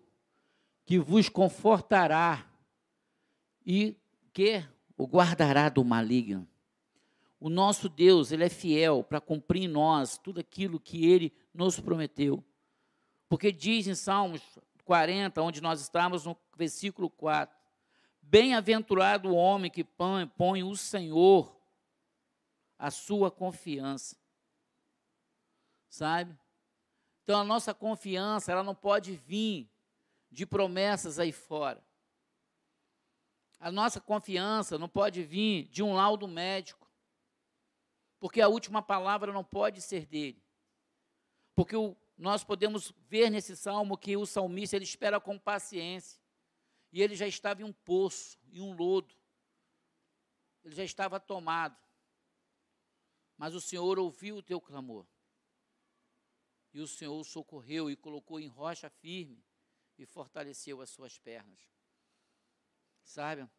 que 0.85 0.99
vos 0.99 1.27
confortará 1.29 2.47
e 3.65 3.97
que 4.31 4.63
o 4.95 5.07
guardará 5.07 5.67
do 5.67 5.83
maligno. 5.83 6.47
O 7.39 7.49
nosso 7.49 7.89
Deus, 7.89 8.31
ele 8.31 8.43
é 8.43 8.49
fiel 8.49 9.03
para 9.03 9.19
cumprir 9.19 9.63
em 9.63 9.67
nós 9.67 10.19
tudo 10.19 10.39
aquilo 10.39 10.79
que 10.79 11.07
ele 11.07 11.33
nos 11.51 11.79
prometeu. 11.79 12.43
Porque 13.27 13.51
diz 13.51 13.87
em 13.87 13.95
Salmos 13.95 14.43
40, 14.83 15.41
onde 15.41 15.59
nós 15.59 15.81
estamos, 15.81 16.23
no 16.23 16.37
versículo 16.55 17.09
4: 17.09 17.57
Bem-aventurado 18.21 19.29
o 19.29 19.35
homem 19.35 19.71
que 19.71 19.83
põe, 19.83 20.27
põe 20.27 20.61
o 20.61 20.75
Senhor 20.75 21.59
a 22.77 22.91
sua 22.91 23.31
confiança. 23.31 24.15
Sabe? 25.89 26.37
Então 27.25 27.41
a 27.41 27.43
nossa 27.43 27.73
confiança, 27.73 28.51
ela 28.51 28.61
não 28.61 28.75
pode 28.75 29.15
vir 29.15 29.67
de 30.29 30.45
promessas 30.45 31.17
aí 31.17 31.31
fora. 31.31 31.83
A 33.59 33.71
nossa 33.71 33.99
confiança 33.99 34.77
não 34.77 34.87
pode 34.87 35.23
vir 35.23 35.67
de 35.69 35.81
um 35.81 35.95
laudo 35.95 36.27
médico, 36.27 36.87
porque 38.19 38.41
a 38.41 38.47
última 38.47 38.79
palavra 38.79 39.33
não 39.33 39.43
pode 39.43 39.81
ser 39.81 40.05
dele. 40.05 40.39
Porque 41.55 41.75
o, 41.75 41.97
nós 42.15 42.43
podemos 42.43 42.93
ver 43.09 43.31
nesse 43.31 43.57
salmo 43.57 43.97
que 43.97 44.15
o 44.15 44.27
salmista 44.27 44.75
ele 44.75 44.85
espera 44.85 45.19
com 45.19 45.39
paciência. 45.39 46.21
E 46.91 47.01
ele 47.01 47.15
já 47.15 47.25
estava 47.25 47.63
em 47.63 47.65
um 47.65 47.73
poço, 47.73 48.37
em 48.53 48.61
um 48.61 48.75
lodo. 48.75 49.15
Ele 50.63 50.75
já 50.75 50.83
estava 50.83 51.19
tomado. 51.19 51.75
Mas 53.35 53.55
o 53.55 53.59
Senhor 53.59 53.97
ouviu 53.97 54.37
o 54.37 54.43
teu 54.43 54.61
clamor. 54.61 55.07
E 56.75 56.81
o 56.81 56.87
Senhor 56.87 57.17
o 57.17 57.23
socorreu 57.23 57.89
e 57.89 57.95
colocou 57.95 58.37
em 58.37 58.47
rocha 58.47 58.89
firme 58.89 59.41
e 59.97 60.05
fortaleceu 60.05 60.81
as 60.81 60.89
suas 60.89 61.17
pernas. 61.17 61.57
Sabe? 63.01 63.49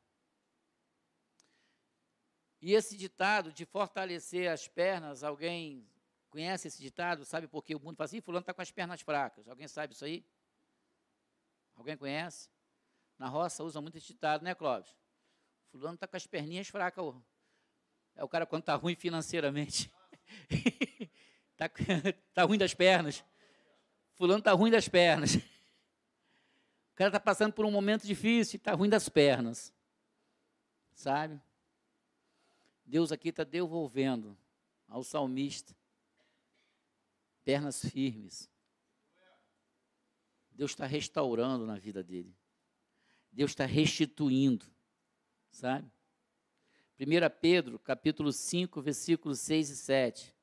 E 2.61 2.75
esse 2.75 2.95
ditado 2.95 3.55
de 3.55 3.65
fortalecer 3.65 4.53
as 4.53 4.69
pernas, 4.69 5.25
alguém 5.25 5.89
conhece 6.29 6.69
esse 6.69 6.79
ditado? 6.83 7.25
Sabe 7.25 7.49
por 7.49 7.65
que 7.65 7.75
o 7.75 7.81
mundo 7.81 7.97
fala 7.97 8.05
assim? 8.05 8.21
Fulano 8.21 8.43
está 8.43 8.53
com 8.53 8.61
as 8.61 8.71
pernas 8.71 9.01
fracas. 9.01 9.49
Alguém 9.49 9.67
sabe 9.67 9.95
isso 9.95 10.05
aí? 10.05 10.23
Alguém 11.75 11.97
conhece? 11.97 12.51
Na 13.17 13.29
roça 13.29 13.65
usa 13.65 13.81
muito 13.81 13.97
esse 13.97 14.09
ditado, 14.09 14.43
né, 14.43 14.55
Clóvis? 14.55 14.95
Fulano 15.71 15.95
está 15.95 16.07
com 16.07 16.19
as 16.19 16.27
perninhas 16.27 16.69
fracas. 16.69 17.15
É 18.15 18.23
o 18.23 18.29
cara 18.29 18.45
quando 18.45 18.61
está 18.61 18.75
ruim 18.75 18.95
financeiramente. 18.95 19.91
Está 21.57 21.71
tá 22.35 22.43
ruim 22.45 22.59
das 22.59 22.75
pernas. 22.75 23.25
Fulano 24.15 24.41
está 24.41 24.53
ruim 24.53 24.71
das 24.71 24.89
pernas. 24.89 25.37
O 25.37 26.95
cara 26.95 27.09
está 27.09 27.21
passando 27.21 27.53
por 27.53 27.65
um 27.65 27.71
momento 27.71 28.07
difícil 28.07 28.59
está 28.59 28.73
ruim 28.73 28.91
das 28.91 29.09
pernas. 29.09 29.73
Sabe? 30.95 31.41
Deus 32.85 33.11
aqui 33.11 33.31
está 33.31 33.43
devolvendo 33.43 34.37
ao 34.87 35.03
salmista 35.03 35.75
pernas 37.43 37.85
firmes. 37.85 38.51
Deus 40.51 40.73
está 40.73 40.87
restaurando 40.87 41.67
na 41.67 41.79
vida 41.79 42.03
dele. 42.03 42.35
Deus 43.31 43.51
está 43.51 43.67
restituindo, 43.67 44.67
sabe? 45.51 45.91
1 46.99 47.05
Pedro, 47.41 47.79
capítulo 47.79 48.33
5, 48.33 48.81
versículos 48.81 49.39
6 49.41 49.71
e 49.71 49.77
7. 49.77 50.36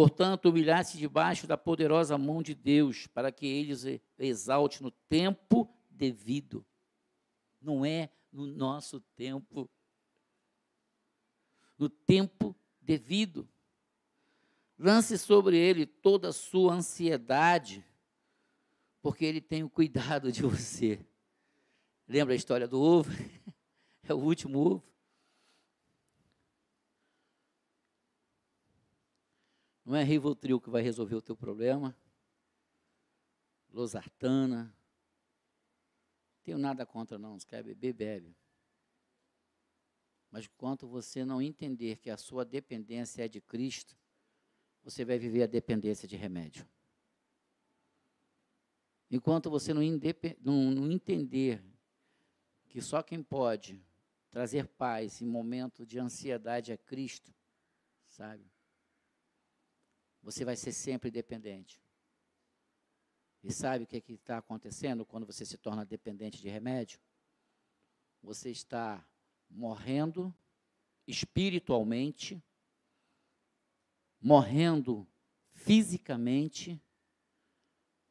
Portanto, 0.00 0.48
humilhar-se 0.48 0.96
debaixo 0.96 1.46
da 1.46 1.58
poderosa 1.58 2.16
mão 2.16 2.42
de 2.42 2.54
Deus, 2.54 3.06
para 3.06 3.30
que 3.30 3.44
ele 3.44 3.74
os 3.74 3.84
exalte 4.18 4.82
no 4.82 4.90
tempo 4.90 5.70
devido. 5.90 6.64
Não 7.60 7.84
é 7.84 8.10
no 8.32 8.46
nosso 8.46 8.98
tempo. 9.14 9.68
No 11.76 11.90
tempo 11.90 12.56
devido. 12.80 13.46
Lance 14.78 15.18
sobre 15.18 15.58
ele 15.58 15.84
toda 15.84 16.30
a 16.30 16.32
sua 16.32 16.72
ansiedade, 16.72 17.84
porque 19.02 19.26
ele 19.26 19.42
tem 19.42 19.62
o 19.62 19.68
cuidado 19.68 20.32
de 20.32 20.40
você. 20.40 20.98
Lembra 22.08 22.32
a 22.32 22.36
história 22.38 22.66
do 22.66 22.80
ovo? 22.80 23.10
É 24.08 24.14
o 24.14 24.18
último 24.18 24.58
ovo. 24.58 24.89
Não 29.90 29.96
é 29.96 30.04
Rivotril 30.04 30.60
que 30.60 30.70
vai 30.70 30.82
resolver 30.82 31.16
o 31.16 31.20
teu 31.20 31.36
problema. 31.36 31.96
Losartana. 33.72 34.72
Tenho 36.44 36.58
nada 36.58 36.86
contra 36.86 37.18
não, 37.18 37.36
se 37.36 37.44
quer 37.44 37.60
beber, 37.64 37.92
bebe. 37.92 38.36
Mas 40.30 40.44
enquanto 40.44 40.86
você 40.86 41.24
não 41.24 41.42
entender 41.42 41.96
que 41.96 42.08
a 42.08 42.16
sua 42.16 42.44
dependência 42.44 43.24
é 43.24 43.28
de 43.28 43.40
Cristo, 43.40 43.98
você 44.80 45.04
vai 45.04 45.18
viver 45.18 45.42
a 45.42 45.48
dependência 45.48 46.06
de 46.06 46.14
remédio. 46.14 46.64
Enquanto 49.10 49.50
você 49.50 49.74
não, 49.74 49.82
não, 50.40 50.70
não 50.70 50.92
entender 50.92 51.60
que 52.68 52.80
só 52.80 53.02
quem 53.02 53.24
pode 53.24 53.84
trazer 54.30 54.68
paz 54.68 55.20
em 55.20 55.26
momento 55.26 55.84
de 55.84 55.98
ansiedade 55.98 56.70
é 56.70 56.76
Cristo, 56.76 57.34
sabe? 58.06 58.49
Você 60.22 60.44
vai 60.44 60.56
ser 60.56 60.72
sempre 60.72 61.10
dependente. 61.10 61.80
E 63.42 63.52
sabe 63.52 63.84
o 63.84 63.86
que 63.86 63.96
é 63.96 64.12
está 64.12 64.38
acontecendo 64.38 65.04
quando 65.04 65.26
você 65.26 65.46
se 65.46 65.56
torna 65.56 65.84
dependente 65.84 66.40
de 66.40 66.48
remédio? 66.48 67.00
Você 68.22 68.50
está 68.50 69.04
morrendo 69.48 70.34
espiritualmente, 71.06 72.42
morrendo 74.20 75.08
fisicamente, 75.52 76.80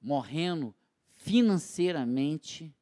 morrendo 0.02 0.76
financeiramente, 1.16 2.76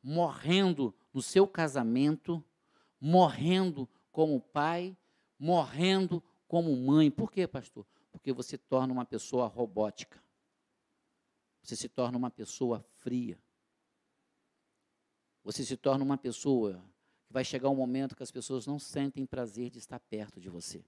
morrendo 0.00 0.94
no 1.12 1.20
seu 1.20 1.48
casamento, 1.48 2.44
morrendo 3.00 3.88
como 4.12 4.40
pai, 4.40 4.96
morrendo 5.38 6.22
como 6.46 6.76
mãe. 6.76 7.10
Por 7.10 7.30
quê, 7.30 7.46
pastor? 7.48 7.86
Porque 8.22 8.32
você 8.32 8.56
torna 8.56 8.92
uma 8.92 9.04
pessoa 9.04 9.48
robótica. 9.48 10.22
Você 11.60 11.74
se 11.74 11.88
torna 11.88 12.16
uma 12.16 12.30
pessoa 12.30 12.80
fria. 12.98 13.36
Você 15.42 15.64
se 15.64 15.76
torna 15.76 16.04
uma 16.04 16.16
pessoa 16.16 16.80
que 17.26 17.32
vai 17.32 17.44
chegar 17.44 17.68
um 17.68 17.74
momento 17.74 18.14
que 18.14 18.22
as 18.22 18.30
pessoas 18.30 18.64
não 18.64 18.78
sentem 18.78 19.26
prazer 19.26 19.70
de 19.70 19.80
estar 19.80 19.98
perto 19.98 20.40
de 20.40 20.48
você. 20.48 20.84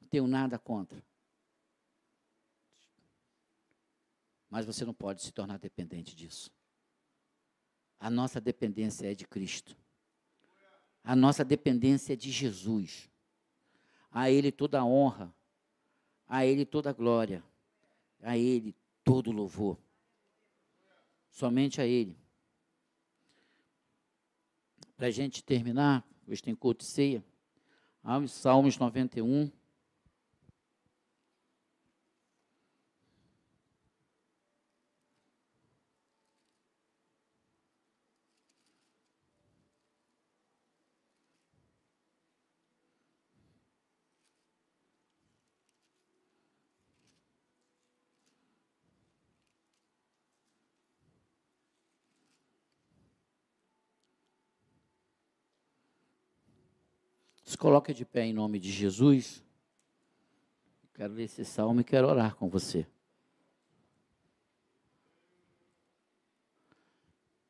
Não 0.00 0.08
tenho 0.08 0.26
nada 0.26 0.58
contra. 0.58 1.00
Mas 4.50 4.66
você 4.66 4.84
não 4.84 4.92
pode 4.92 5.22
se 5.22 5.30
tornar 5.30 5.60
dependente 5.60 6.16
disso. 6.16 6.50
A 8.00 8.10
nossa 8.10 8.40
dependência 8.40 9.12
é 9.12 9.14
de 9.14 9.24
Cristo. 9.24 9.83
A 11.04 11.14
nossa 11.14 11.44
dependência 11.44 12.14
é 12.14 12.16
de 12.16 12.30
Jesus. 12.30 13.10
A 14.10 14.30
Ele 14.30 14.50
toda 14.50 14.80
a 14.80 14.84
honra, 14.84 15.32
a 16.26 16.46
Ele 16.46 16.64
toda 16.64 16.88
a 16.88 16.92
glória, 16.94 17.44
a 18.22 18.38
Ele 18.38 18.74
todo 19.04 19.28
o 19.28 19.32
louvor. 19.32 19.78
Somente 21.30 21.80
a 21.80 21.86
Ele. 21.86 22.16
Para 24.96 25.08
a 25.08 25.10
gente 25.10 25.44
terminar, 25.44 26.02
hoje 26.26 26.42
tem 26.42 26.54
culto 26.54 26.84
ceia, 26.84 27.22
Salmos 28.28 28.78
91. 28.78 29.50
Se 57.53 57.53
coloque 57.64 57.94
de 57.94 58.04
pé 58.04 58.26
em 58.26 58.32
nome 58.34 58.58
de 58.58 58.70
Jesus. 58.70 59.42
Quero 60.92 61.14
ler 61.14 61.22
esse 61.22 61.46
salmo 61.46 61.80
e 61.80 61.84
quero 61.84 62.06
orar 62.06 62.36
com 62.36 62.46
você. 62.46 62.86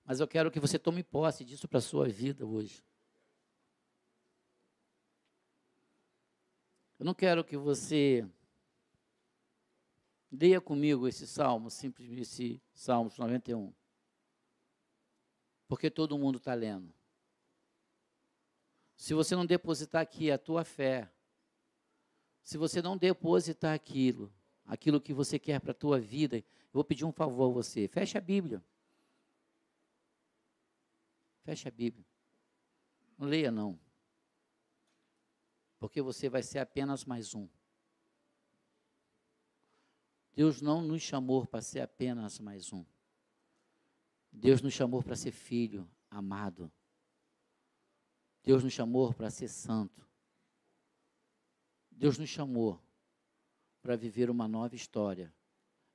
Mas 0.05 0.21
eu 0.21 0.29
quero 0.29 0.53
que 0.53 0.61
você 0.61 0.79
tome 0.79 1.03
posse 1.03 1.45
disso 1.45 1.67
para 1.67 1.79
a 1.79 1.83
sua 1.83 2.09
vida 2.09 2.47
hoje. 2.47 2.81
Eu 6.97 7.05
não 7.05 7.13
quero 7.13 7.43
que 7.43 7.57
você 7.57 8.25
leia 10.31 10.61
comigo 10.61 11.09
esse 11.09 11.27
salmo, 11.27 11.73
simples 11.73 12.09
esse 12.13 12.63
Salmo 12.73 13.11
91. 13.19 13.75
Porque 15.67 15.91
todo 15.91 16.17
mundo 16.17 16.39
está 16.39 16.55
lendo. 16.55 16.95
Se 18.97 19.15
você 19.15 19.35
não 19.35 19.45
depositar 19.45 20.03
aqui 20.03 20.31
a 20.31 20.39
tua 20.39 20.65
fé, 20.65 21.11
se 22.43 22.59
você 22.59 22.83
não 22.83 22.97
depositar 22.97 23.75
aquilo, 23.75 24.33
aquilo 24.67 25.01
que 25.01 25.13
você 25.13 25.39
quer 25.39 25.61
para 25.61 25.73
a 25.73 25.75
tua 25.75 25.99
vida, 25.99 26.37
eu 26.37 26.45
vou 26.73 26.85
pedir 26.85 27.05
um 27.05 27.13
favor 27.13 27.51
a 27.51 27.55
você. 27.55 27.89
Feche 27.89 28.19
a 28.19 28.21
Bíblia. 28.21 28.63
Feche 31.43 31.69
a 31.69 31.71
Bíblia. 31.71 32.05
Não 33.19 33.27
leia 33.27 33.51
não. 33.51 33.79
Porque 35.79 36.01
você 36.01 36.29
vai 36.29 36.43
ser 36.43 36.59
apenas 36.59 37.05
mais 37.05 37.35
um. 37.35 37.49
Deus 40.35 40.61
não 40.61 40.83
nos 40.83 41.03
chamou 41.03 41.47
para 41.47 41.61
ser 41.63 41.81
apenas 41.81 42.39
mais 42.41 42.73
um. 42.73 42.85
Deus 44.33 44.61
nos 44.61 44.73
chamou 44.73 45.03
para 45.03 45.15
ser 45.15 45.31
filho 45.31 45.89
amado. 46.11 46.71
Deus 48.45 48.63
nos 48.63 48.75
chamou 48.75 49.13
para 49.15 49.31
ser 49.31 49.49
santo. 49.49 50.07
Deus 51.91 52.19
nos 52.19 52.29
chamou 52.29 52.79
para 53.81 53.97
viver 53.97 54.29
uma 54.29 54.47
nova 54.47 54.77
história 54.77 55.35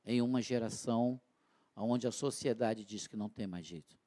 em 0.03 0.21
uma 0.21 0.41
geração 0.41 1.21
onde 1.75 2.07
a 2.07 2.12
sociedade 2.12 2.83
diz 2.83 3.05
que 3.05 3.15
não 3.15 3.29
tem 3.29 3.45
mais 3.45 3.67
jeito. 3.67 3.97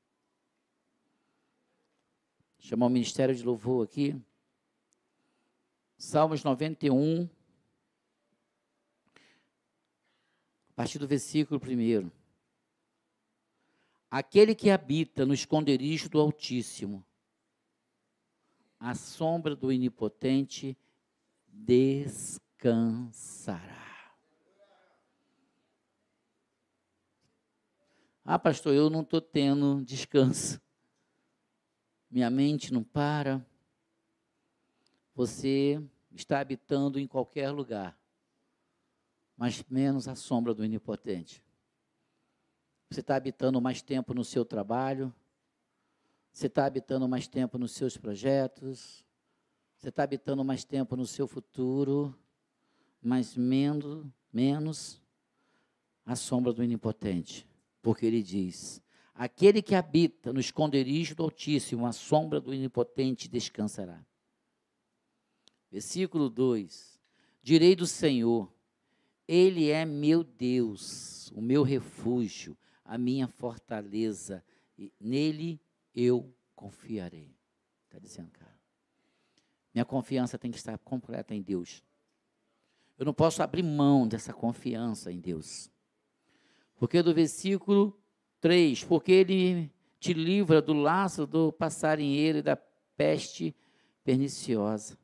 Chamar 2.58 2.86
o 2.86 2.90
ministério 2.90 3.34
de 3.34 3.44
louvor 3.44 3.84
aqui. 3.84 4.20
Salmos 5.96 6.42
91, 6.42 7.28
a 10.68 10.72
partir 10.74 10.98
do 10.98 11.06
versículo 11.06 11.60
1. 11.60 12.10
Aquele 14.10 14.54
que 14.54 14.68
habita 14.68 15.24
no 15.24 15.32
esconderijo 15.32 16.08
do 16.08 16.20
Altíssimo 16.20 17.06
a 18.82 18.94
sombra 18.96 19.54
do 19.54 19.68
Onipotente 19.68 20.76
descansará. 21.46 22.50
Ah, 28.24 28.40
pastor, 28.40 28.74
eu 28.74 28.90
não 28.90 29.02
estou 29.02 29.20
tendo 29.20 29.84
descanso. 29.84 30.60
Minha 32.10 32.28
mente 32.28 32.72
não 32.72 32.82
para. 32.82 33.46
Você 35.14 35.80
está 36.10 36.40
habitando 36.40 36.98
em 36.98 37.06
qualquer 37.06 37.50
lugar, 37.50 37.96
mas 39.36 39.62
menos 39.70 40.08
a 40.08 40.16
sombra 40.16 40.52
do 40.52 40.64
Onipotente. 40.64 41.40
Você 42.90 42.98
está 42.98 43.14
habitando 43.14 43.60
mais 43.60 43.80
tempo 43.80 44.12
no 44.12 44.24
seu 44.24 44.44
trabalho, 44.44 45.14
você 46.32 46.46
está 46.46 46.64
habitando 46.64 47.06
mais 47.06 47.28
tempo 47.28 47.58
nos 47.58 47.72
seus 47.72 47.96
projetos, 47.96 49.04
você 49.76 49.90
está 49.90 50.02
habitando 50.04 50.42
mais 50.42 50.64
tempo 50.64 50.96
no 50.96 51.06
seu 51.06 51.26
futuro, 51.26 52.16
mas 53.02 53.36
menos, 53.36 54.06
menos 54.32 55.02
a 56.06 56.16
sombra 56.16 56.52
do 56.52 56.62
Onipotente. 56.62 57.46
Porque 57.82 58.06
ele 58.06 58.22
diz: 58.22 58.80
Aquele 59.14 59.60
que 59.60 59.74
habita 59.74 60.32
no 60.32 60.40
esconderijo 60.40 61.14
do 61.14 61.24
Altíssimo, 61.24 61.86
a 61.86 61.92
sombra 61.92 62.40
do 62.40 62.50
Onipotente 62.50 63.28
descansará. 63.28 64.02
Versículo 65.70 66.30
2: 66.30 66.98
Direi 67.42 67.76
do 67.76 67.86
Senhor, 67.86 68.50
Ele 69.28 69.70
é 69.70 69.84
meu 69.84 70.24
Deus, 70.24 71.30
o 71.32 71.42
meu 71.42 71.62
refúgio, 71.62 72.56
a 72.84 72.96
minha 72.96 73.26
fortaleza, 73.26 74.44
e 74.78 74.92
nele 74.98 75.60
eu 75.94 76.34
confiarei. 76.54 77.36
Está 77.84 77.98
dizendo, 77.98 78.30
cara. 78.30 78.56
Minha 79.74 79.84
confiança 79.84 80.38
tem 80.38 80.50
que 80.50 80.58
estar 80.58 80.78
completa 80.78 81.34
em 81.34 81.42
Deus. 81.42 81.82
Eu 82.98 83.06
não 83.06 83.14
posso 83.14 83.42
abrir 83.42 83.62
mão 83.62 84.06
dessa 84.06 84.32
confiança 84.32 85.10
em 85.10 85.18
Deus. 85.18 85.70
Porque 86.76 87.02
do 87.02 87.14
versículo 87.14 87.98
3, 88.40 88.84
porque 88.84 89.12
ele 89.12 89.72
te 89.98 90.12
livra 90.12 90.60
do 90.60 90.72
laço 90.72 91.26
do 91.26 91.52
passarinheiro 91.52 92.38
e 92.38 92.42
da 92.42 92.56
peste 92.96 93.54
perniciosa. 94.04 94.98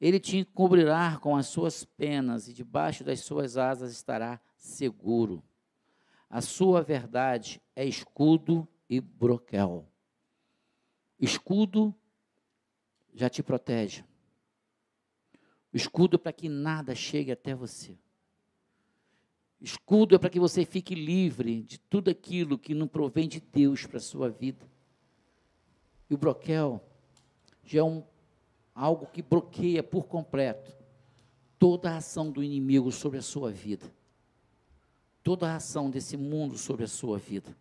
Ele 0.00 0.18
te 0.18 0.38
encobrirá 0.38 1.18
com 1.18 1.36
as 1.36 1.46
suas 1.46 1.84
penas 1.84 2.48
e 2.48 2.52
debaixo 2.52 3.04
das 3.04 3.20
suas 3.20 3.56
asas 3.56 3.92
estará 3.92 4.40
seguro. 4.56 5.42
A 6.28 6.40
sua 6.40 6.82
verdade 6.82 7.62
é 7.74 7.84
escudo 7.84 8.68
e 8.88 9.00
broquel. 9.00 9.86
Escudo 11.18 11.94
já 13.14 13.28
te 13.28 13.42
protege. 13.42 14.04
Escudo 15.72 16.16
é 16.16 16.18
para 16.18 16.32
que 16.32 16.48
nada 16.48 16.94
chegue 16.94 17.32
até 17.32 17.54
você. 17.54 17.98
Escudo 19.60 20.14
é 20.14 20.18
para 20.18 20.30
que 20.30 20.38
você 20.38 20.64
fique 20.64 20.94
livre 20.94 21.62
de 21.62 21.78
tudo 21.78 22.10
aquilo 22.10 22.58
que 22.58 22.74
não 22.74 22.86
provém 22.86 23.26
de 23.28 23.40
Deus 23.40 23.86
para 23.86 23.96
a 23.96 24.00
sua 24.00 24.28
vida. 24.28 24.64
E 26.08 26.14
o 26.14 26.18
broquel 26.18 26.82
já 27.64 27.80
é 27.80 27.82
um, 27.82 28.04
algo 28.74 29.06
que 29.06 29.22
bloqueia 29.22 29.82
por 29.82 30.04
completo 30.04 30.76
toda 31.58 31.90
a 31.90 31.96
ação 31.96 32.30
do 32.30 32.42
inimigo 32.42 32.92
sobre 32.92 33.18
a 33.18 33.22
sua 33.22 33.50
vida. 33.50 33.90
Toda 35.22 35.50
a 35.50 35.56
ação 35.56 35.90
desse 35.90 36.16
mundo 36.16 36.56
sobre 36.56 36.84
a 36.84 36.88
sua 36.88 37.18
vida. 37.18 37.56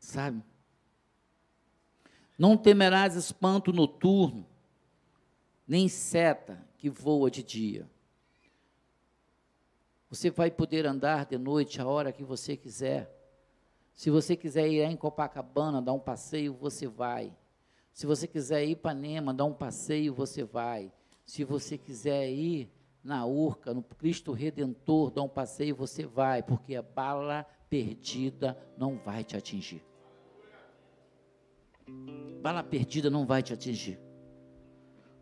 Sabe? 0.00 0.42
Não 2.36 2.56
temerás 2.56 3.14
espanto 3.14 3.72
noturno, 3.72 4.44
nem 5.68 5.88
seta 5.88 6.66
que 6.76 6.90
voa 6.90 7.30
de 7.30 7.44
dia 7.44 7.88
você 10.10 10.28
vai 10.28 10.50
poder 10.50 10.86
andar 10.86 11.24
de 11.24 11.38
noite 11.38 11.80
a 11.80 11.86
hora 11.86 12.10
que 12.10 12.24
você 12.24 12.56
quiser. 12.56 13.16
Se 13.94 14.10
você 14.10 14.34
quiser 14.34 14.68
ir 14.68 14.80
em 14.80 14.96
Copacabana, 14.96 15.80
dar 15.80 15.92
um 15.92 16.00
passeio, 16.00 16.52
você 16.52 16.88
vai. 16.88 17.32
Se 17.92 18.06
você 18.06 18.26
quiser 18.26 18.64
ir 18.64 18.76
para 18.76 18.92
Nema, 18.92 19.32
dar 19.32 19.44
um 19.44 19.52
passeio, 19.52 20.12
você 20.12 20.42
vai. 20.42 20.92
Se 21.24 21.44
você 21.44 21.78
quiser 21.78 22.28
ir 22.28 22.68
na 23.04 23.24
Urca, 23.24 23.72
no 23.72 23.84
Cristo 23.84 24.32
Redentor, 24.32 25.12
dar 25.12 25.22
um 25.22 25.28
passeio, 25.28 25.76
você 25.76 26.04
vai, 26.04 26.42
porque 26.42 26.74
a 26.74 26.82
bala 26.82 27.46
perdida 27.68 28.58
não 28.76 28.98
vai 28.98 29.22
te 29.22 29.36
atingir. 29.36 29.80
Bala 32.42 32.62
perdida 32.62 33.10
não 33.10 33.26
vai 33.26 33.42
te 33.42 33.52
atingir. 33.52 33.98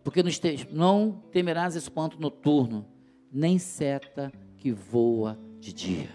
Porque 0.04 0.22
não 0.70 1.22
temerás 1.30 1.74
espanto 1.74 2.20
noturno, 2.20 2.86
nem 3.30 3.58
seta 3.58 4.32
que 4.56 4.72
voa 4.72 5.38
de 5.58 5.72
dia. 5.72 6.10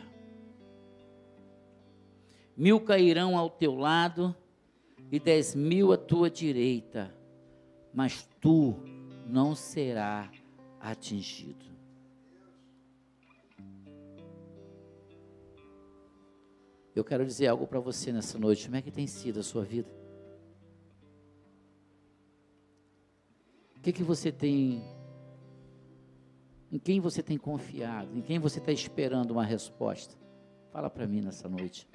Mil 2.56 2.80
cairão 2.80 3.38
ao 3.38 3.50
teu 3.50 3.76
lado 3.76 4.36
e 5.12 5.20
dez 5.20 5.54
mil 5.54 5.92
à 5.92 5.98
tua 5.98 6.30
direita, 6.30 7.14
mas 7.94 8.28
tu 8.40 8.76
não 9.28 9.56
será 9.56 10.32
atingido. 10.80 11.66
Eu 16.96 17.04
quero 17.04 17.26
dizer 17.26 17.48
algo 17.48 17.66
para 17.66 17.80
você 17.80 18.12
nessa 18.12 18.38
noite. 18.38 18.66
Como 18.66 18.76
é 18.76 18.82
que 18.82 18.92
tem 18.92 19.08
sido 19.08 19.40
a 19.40 19.44
sua 19.44 19.64
vida? 19.64 20.03
Que, 23.84 23.92
que 23.92 24.04
você 24.04 24.32
tem 24.32 24.82
em 26.72 26.80
quem 26.80 27.00
você 27.00 27.22
tem 27.22 27.38
confiado? 27.38 28.18
Em 28.18 28.22
quem 28.22 28.40
você 28.40 28.58
está 28.58 28.72
esperando 28.72 29.32
uma 29.32 29.44
resposta? 29.44 30.16
Fala 30.72 30.90
para 30.90 31.06
mim 31.06 31.22
nessa 31.22 31.48
noite. 31.48 31.88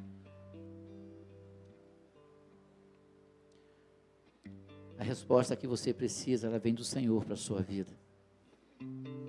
A 4.97 5.03
resposta 5.03 5.57
que 5.57 5.67
você 5.67 5.93
precisa, 5.93 6.47
ela 6.47 6.59
vem 6.59 6.75
do 6.75 6.85
Senhor 6.85 7.25
para 7.25 7.35
a 7.35 7.37
sua 7.37 7.61
vida. 7.61 7.91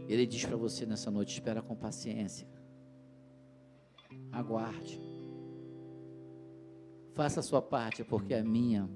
Ele 0.07 0.25
diz 0.27 0.45
para 0.45 0.57
você 0.57 0.85
nessa 0.85 1.09
noite: 1.09 1.33
espera 1.33 1.61
com 1.61 1.75
paciência. 1.75 2.47
Aguarde. 4.31 5.01
Faça 7.13 7.39
a 7.39 7.43
sua 7.43 7.61
parte, 7.61 8.03
porque 8.03 8.33
a 8.33 8.43
minha 8.43 8.87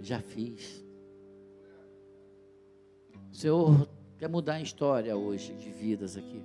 já 0.00 0.20
fiz. 0.20 0.87
Senhor 3.38 3.88
quer 4.18 4.28
mudar 4.28 4.54
a 4.54 4.60
história 4.60 5.16
hoje 5.16 5.54
de 5.54 5.70
vidas 5.70 6.16
aqui. 6.16 6.44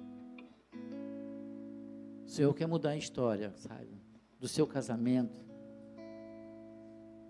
O 2.23 2.29
Senhor 2.29 2.53
quer 2.53 2.67
mudar 2.67 2.91
a 2.91 2.95
história, 2.95 3.51
sabe? 3.56 3.99
Do 4.39 4.47
seu 4.47 4.67
casamento. 4.67 5.43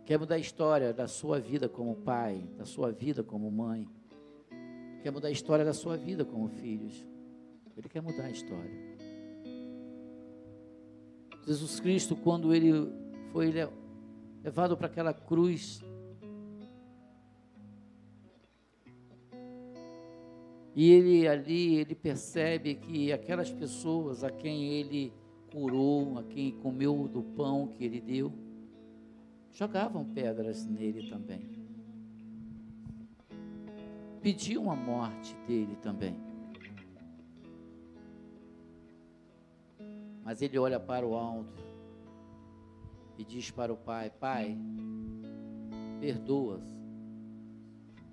Quer 0.06 0.20
mudar 0.20 0.36
a 0.36 0.38
história 0.38 0.92
da 0.92 1.08
sua 1.08 1.40
vida 1.40 1.70
como 1.70 1.96
pai, 1.96 2.46
da 2.58 2.66
sua 2.66 2.92
vida 2.92 3.24
como 3.24 3.50
mãe. 3.50 3.88
Quer 5.02 5.12
mudar 5.12 5.30
a 5.30 5.32
história 5.32 5.64
da 5.64 5.74
sua 5.74 5.96
vida 5.96 6.26
como 6.26 6.50
filhos. 6.50 7.08
Ele 7.78 7.88
quer 7.88 8.02
mudar 8.02 8.26
a 8.26 8.32
história. 8.32 8.98
Jesus 11.48 11.80
Cristo, 11.80 12.18
quando 12.18 12.54
ele 12.54 12.92
foi 13.32 13.50
levado 14.44 14.76
para 14.76 14.88
aquela 14.88 15.14
cruz, 15.14 15.82
E 20.76 20.92
ele 20.92 21.28
ali, 21.28 21.76
ele 21.76 21.94
percebe 21.94 22.76
que 22.76 23.14
aquelas 23.14 23.52
pessoas 23.52 24.24
a 24.24 24.32
quem 24.32 24.66
ele 24.74 25.14
curou, 25.52 26.18
a 26.18 26.24
quem 26.24 26.52
comeu 26.52 27.08
do 27.08 27.22
pão 27.22 27.68
que 27.68 27.84
ele 27.84 28.02
deu, 28.02 28.34
jogavam 29.52 30.04
pedras 30.04 30.66
nele 30.66 31.08
também. 31.10 31.48
Pediam 34.20 34.72
a 34.72 34.76
morte 34.76 35.36
dele 35.48 35.76
também. 35.76 36.16
Mas 40.24 40.42
ele 40.42 40.58
olha 40.58 40.80
para 40.80 41.06
o 41.06 41.14
alto 41.14 41.62
e 43.18 43.24
diz 43.24 43.52
para 43.52 43.72
o 43.72 43.78
pai: 43.78 44.10
Pai, 44.10 44.58
perdoa-os, 46.00 46.64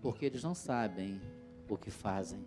porque 0.02 0.26
eles 0.26 0.42
não 0.42 0.54
sabem 0.54 1.18
o 1.74 1.78
que 1.78 1.90
fazem. 1.90 2.40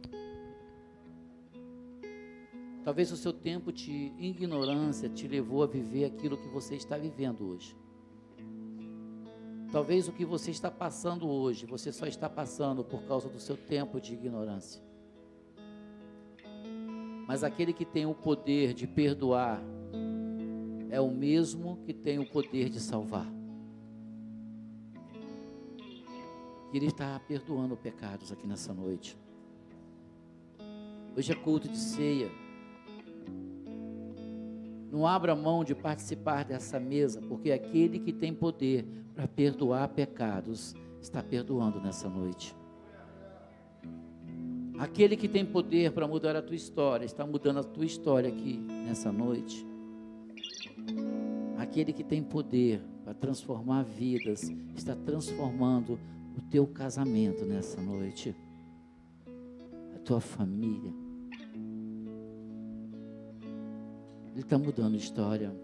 Talvez 2.83 3.11
o 3.11 3.17
seu 3.17 3.31
tempo 3.31 3.71
de 3.71 4.11
ignorância 4.19 5.07
te 5.07 5.27
levou 5.27 5.63
a 5.63 5.67
viver 5.67 6.05
aquilo 6.05 6.37
que 6.37 6.49
você 6.49 6.75
está 6.75 6.97
vivendo 6.97 7.47
hoje. 7.47 7.75
Talvez 9.71 10.07
o 10.07 10.11
que 10.11 10.25
você 10.25 10.51
está 10.51 10.69
passando 10.69 11.27
hoje, 11.27 11.65
você 11.65 11.91
só 11.91 12.05
está 12.05 12.29
passando 12.29 12.83
por 12.83 13.03
causa 13.03 13.29
do 13.29 13.39
seu 13.39 13.55
tempo 13.57 13.99
de 13.99 14.13
ignorância. 14.13 14.81
Mas 17.25 17.43
aquele 17.43 17.73
que 17.73 17.85
tem 17.85 18.05
o 18.05 18.13
poder 18.13 18.73
de 18.73 18.85
perdoar 18.85 19.61
é 20.89 20.99
o 20.99 21.09
mesmo 21.09 21.77
que 21.85 21.93
tem 21.93 22.19
o 22.19 22.29
poder 22.29 22.69
de 22.69 22.79
salvar. 22.79 23.42
Que 26.73 26.77
Ele 26.77 26.87
está 26.87 27.19
perdoando 27.19 27.77
pecados 27.77 28.31
aqui 28.31 28.47
nessa 28.47 28.73
noite. 28.73 29.15
Hoje 31.15 31.31
é 31.31 31.35
culto 31.35 31.69
de 31.69 31.77
ceia. 31.77 32.31
Não 34.91 35.05
abra 35.05 35.35
mão 35.35 35.63
de 35.63 35.75
participar 35.75 36.43
dessa 36.43 36.79
mesa, 36.79 37.21
porque 37.21 37.51
aquele 37.51 37.99
que 37.99 38.11
tem 38.11 38.33
poder 38.33 38.87
para 39.13 39.27
perdoar 39.27 39.87
pecados 39.89 40.73
está 40.99 41.21
perdoando 41.21 41.79
nessa 41.79 42.09
noite. 42.09 42.55
Aquele 44.79 45.15
que 45.15 45.27
tem 45.27 45.45
poder 45.45 45.91
para 45.91 46.07
mudar 46.07 46.35
a 46.35 46.41
tua 46.41 46.55
história 46.55 47.05
está 47.05 47.23
mudando 47.23 47.59
a 47.59 47.63
tua 47.63 47.85
história 47.85 48.29
aqui 48.29 48.57
nessa 48.57 49.11
noite. 49.11 49.63
Aquele 51.55 51.93
que 51.93 52.03
tem 52.03 52.23
poder 52.23 52.81
para 53.03 53.13
transformar 53.13 53.83
vidas 53.83 54.51
está 54.75 54.95
transformando 54.95 55.99
o 56.37 56.41
teu 56.41 56.65
casamento 56.67 57.45
nessa 57.45 57.81
noite, 57.81 58.35
a 59.95 59.99
tua 59.99 60.19
família. 60.19 60.93
Ele 64.31 64.41
está 64.41 64.57
mudando 64.57 64.95
a 64.95 64.97
história. 64.97 65.55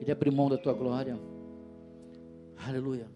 Ele 0.00 0.10
abriu 0.10 0.32
mão 0.32 0.48
da 0.48 0.56
tua 0.56 0.72
glória. 0.72 1.18
Aleluia. 2.56 3.06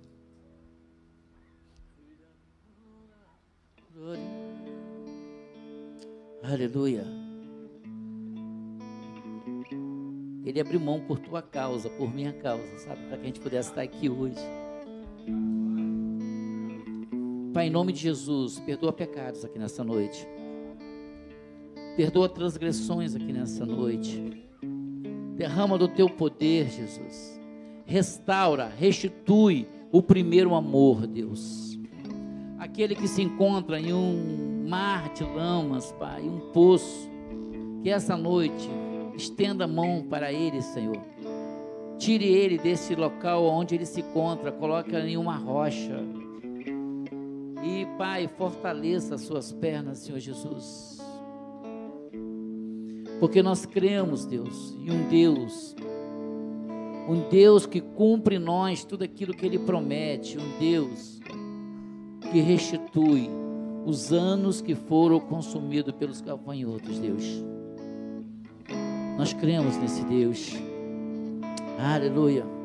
Glória. 3.94 4.22
Aleluia. 6.42 7.04
Ele 10.44 10.60
abriu 10.60 10.78
mão 10.78 11.00
por 11.00 11.18
tua 11.18 11.42
causa, 11.42 11.88
por 11.90 12.14
minha 12.14 12.32
causa, 12.34 12.78
sabe? 12.78 13.04
Para 13.08 13.16
que 13.16 13.22
a 13.22 13.26
gente 13.26 13.40
pudesse 13.40 13.70
estar 13.70 13.82
aqui 13.82 14.08
hoje. 14.08 14.38
Pai, 17.56 17.68
em 17.68 17.70
nome 17.70 17.90
de 17.90 18.00
Jesus, 18.00 18.58
perdoa 18.60 18.92
pecados 18.92 19.42
aqui 19.42 19.58
nessa 19.58 19.82
noite. 19.82 20.28
Perdoa 21.96 22.28
transgressões 22.28 23.16
aqui 23.16 23.32
nessa 23.32 23.64
noite. 23.64 24.46
Derrama 25.34 25.78
do 25.78 25.88
teu 25.88 26.06
poder, 26.06 26.68
Jesus. 26.68 27.40
Restaura, 27.86 28.68
restitui 28.68 29.66
o 29.90 30.02
primeiro 30.02 30.54
amor, 30.54 31.06
Deus. 31.06 31.78
Aquele 32.58 32.94
que 32.94 33.08
se 33.08 33.22
encontra 33.22 33.80
em 33.80 33.90
um 33.90 34.66
mar 34.68 35.10
de 35.14 35.24
lamas, 35.24 35.92
Pai, 35.92 36.20
um 36.20 36.52
poço. 36.52 37.08
Que 37.82 37.88
essa 37.88 38.18
noite 38.18 38.68
estenda 39.16 39.64
a 39.64 39.66
mão 39.66 40.04
para 40.10 40.30
ele, 40.30 40.60
Senhor. 40.60 41.00
Tire 41.96 42.26
ele 42.26 42.58
desse 42.58 42.94
local 42.94 43.46
onde 43.46 43.74
ele 43.74 43.86
se 43.86 44.02
encontra, 44.02 44.52
coloque 44.52 44.94
em 44.94 45.16
uma 45.16 45.36
rocha. 45.36 46.04
Pai, 47.96 48.28
fortaleça 48.28 49.14
as 49.14 49.22
suas 49.22 49.52
pernas, 49.52 49.98
Senhor 49.98 50.18
Jesus. 50.18 50.98
Porque 53.18 53.42
nós 53.42 53.64
cremos, 53.64 54.26
Deus, 54.26 54.76
em 54.78 54.90
um 54.90 55.08
Deus, 55.08 55.74
um 57.08 57.28
Deus 57.30 57.64
que 57.64 57.80
cumpre 57.80 58.36
em 58.36 58.38
nós 58.38 58.84
tudo 58.84 59.04
aquilo 59.04 59.32
que 59.32 59.46
Ele 59.46 59.58
promete, 59.58 60.38
um 60.38 60.58
Deus 60.58 61.20
que 62.30 62.40
restitui 62.40 63.30
os 63.86 64.12
anos 64.12 64.60
que 64.60 64.74
foram 64.74 65.20
consumidos 65.20 65.94
pelos 65.94 66.20
gafanhotos, 66.20 66.98
Deus. 66.98 67.24
Nós 69.16 69.32
cremos 69.32 69.76
nesse 69.78 70.04
Deus. 70.04 70.52
Aleluia. 71.78 72.55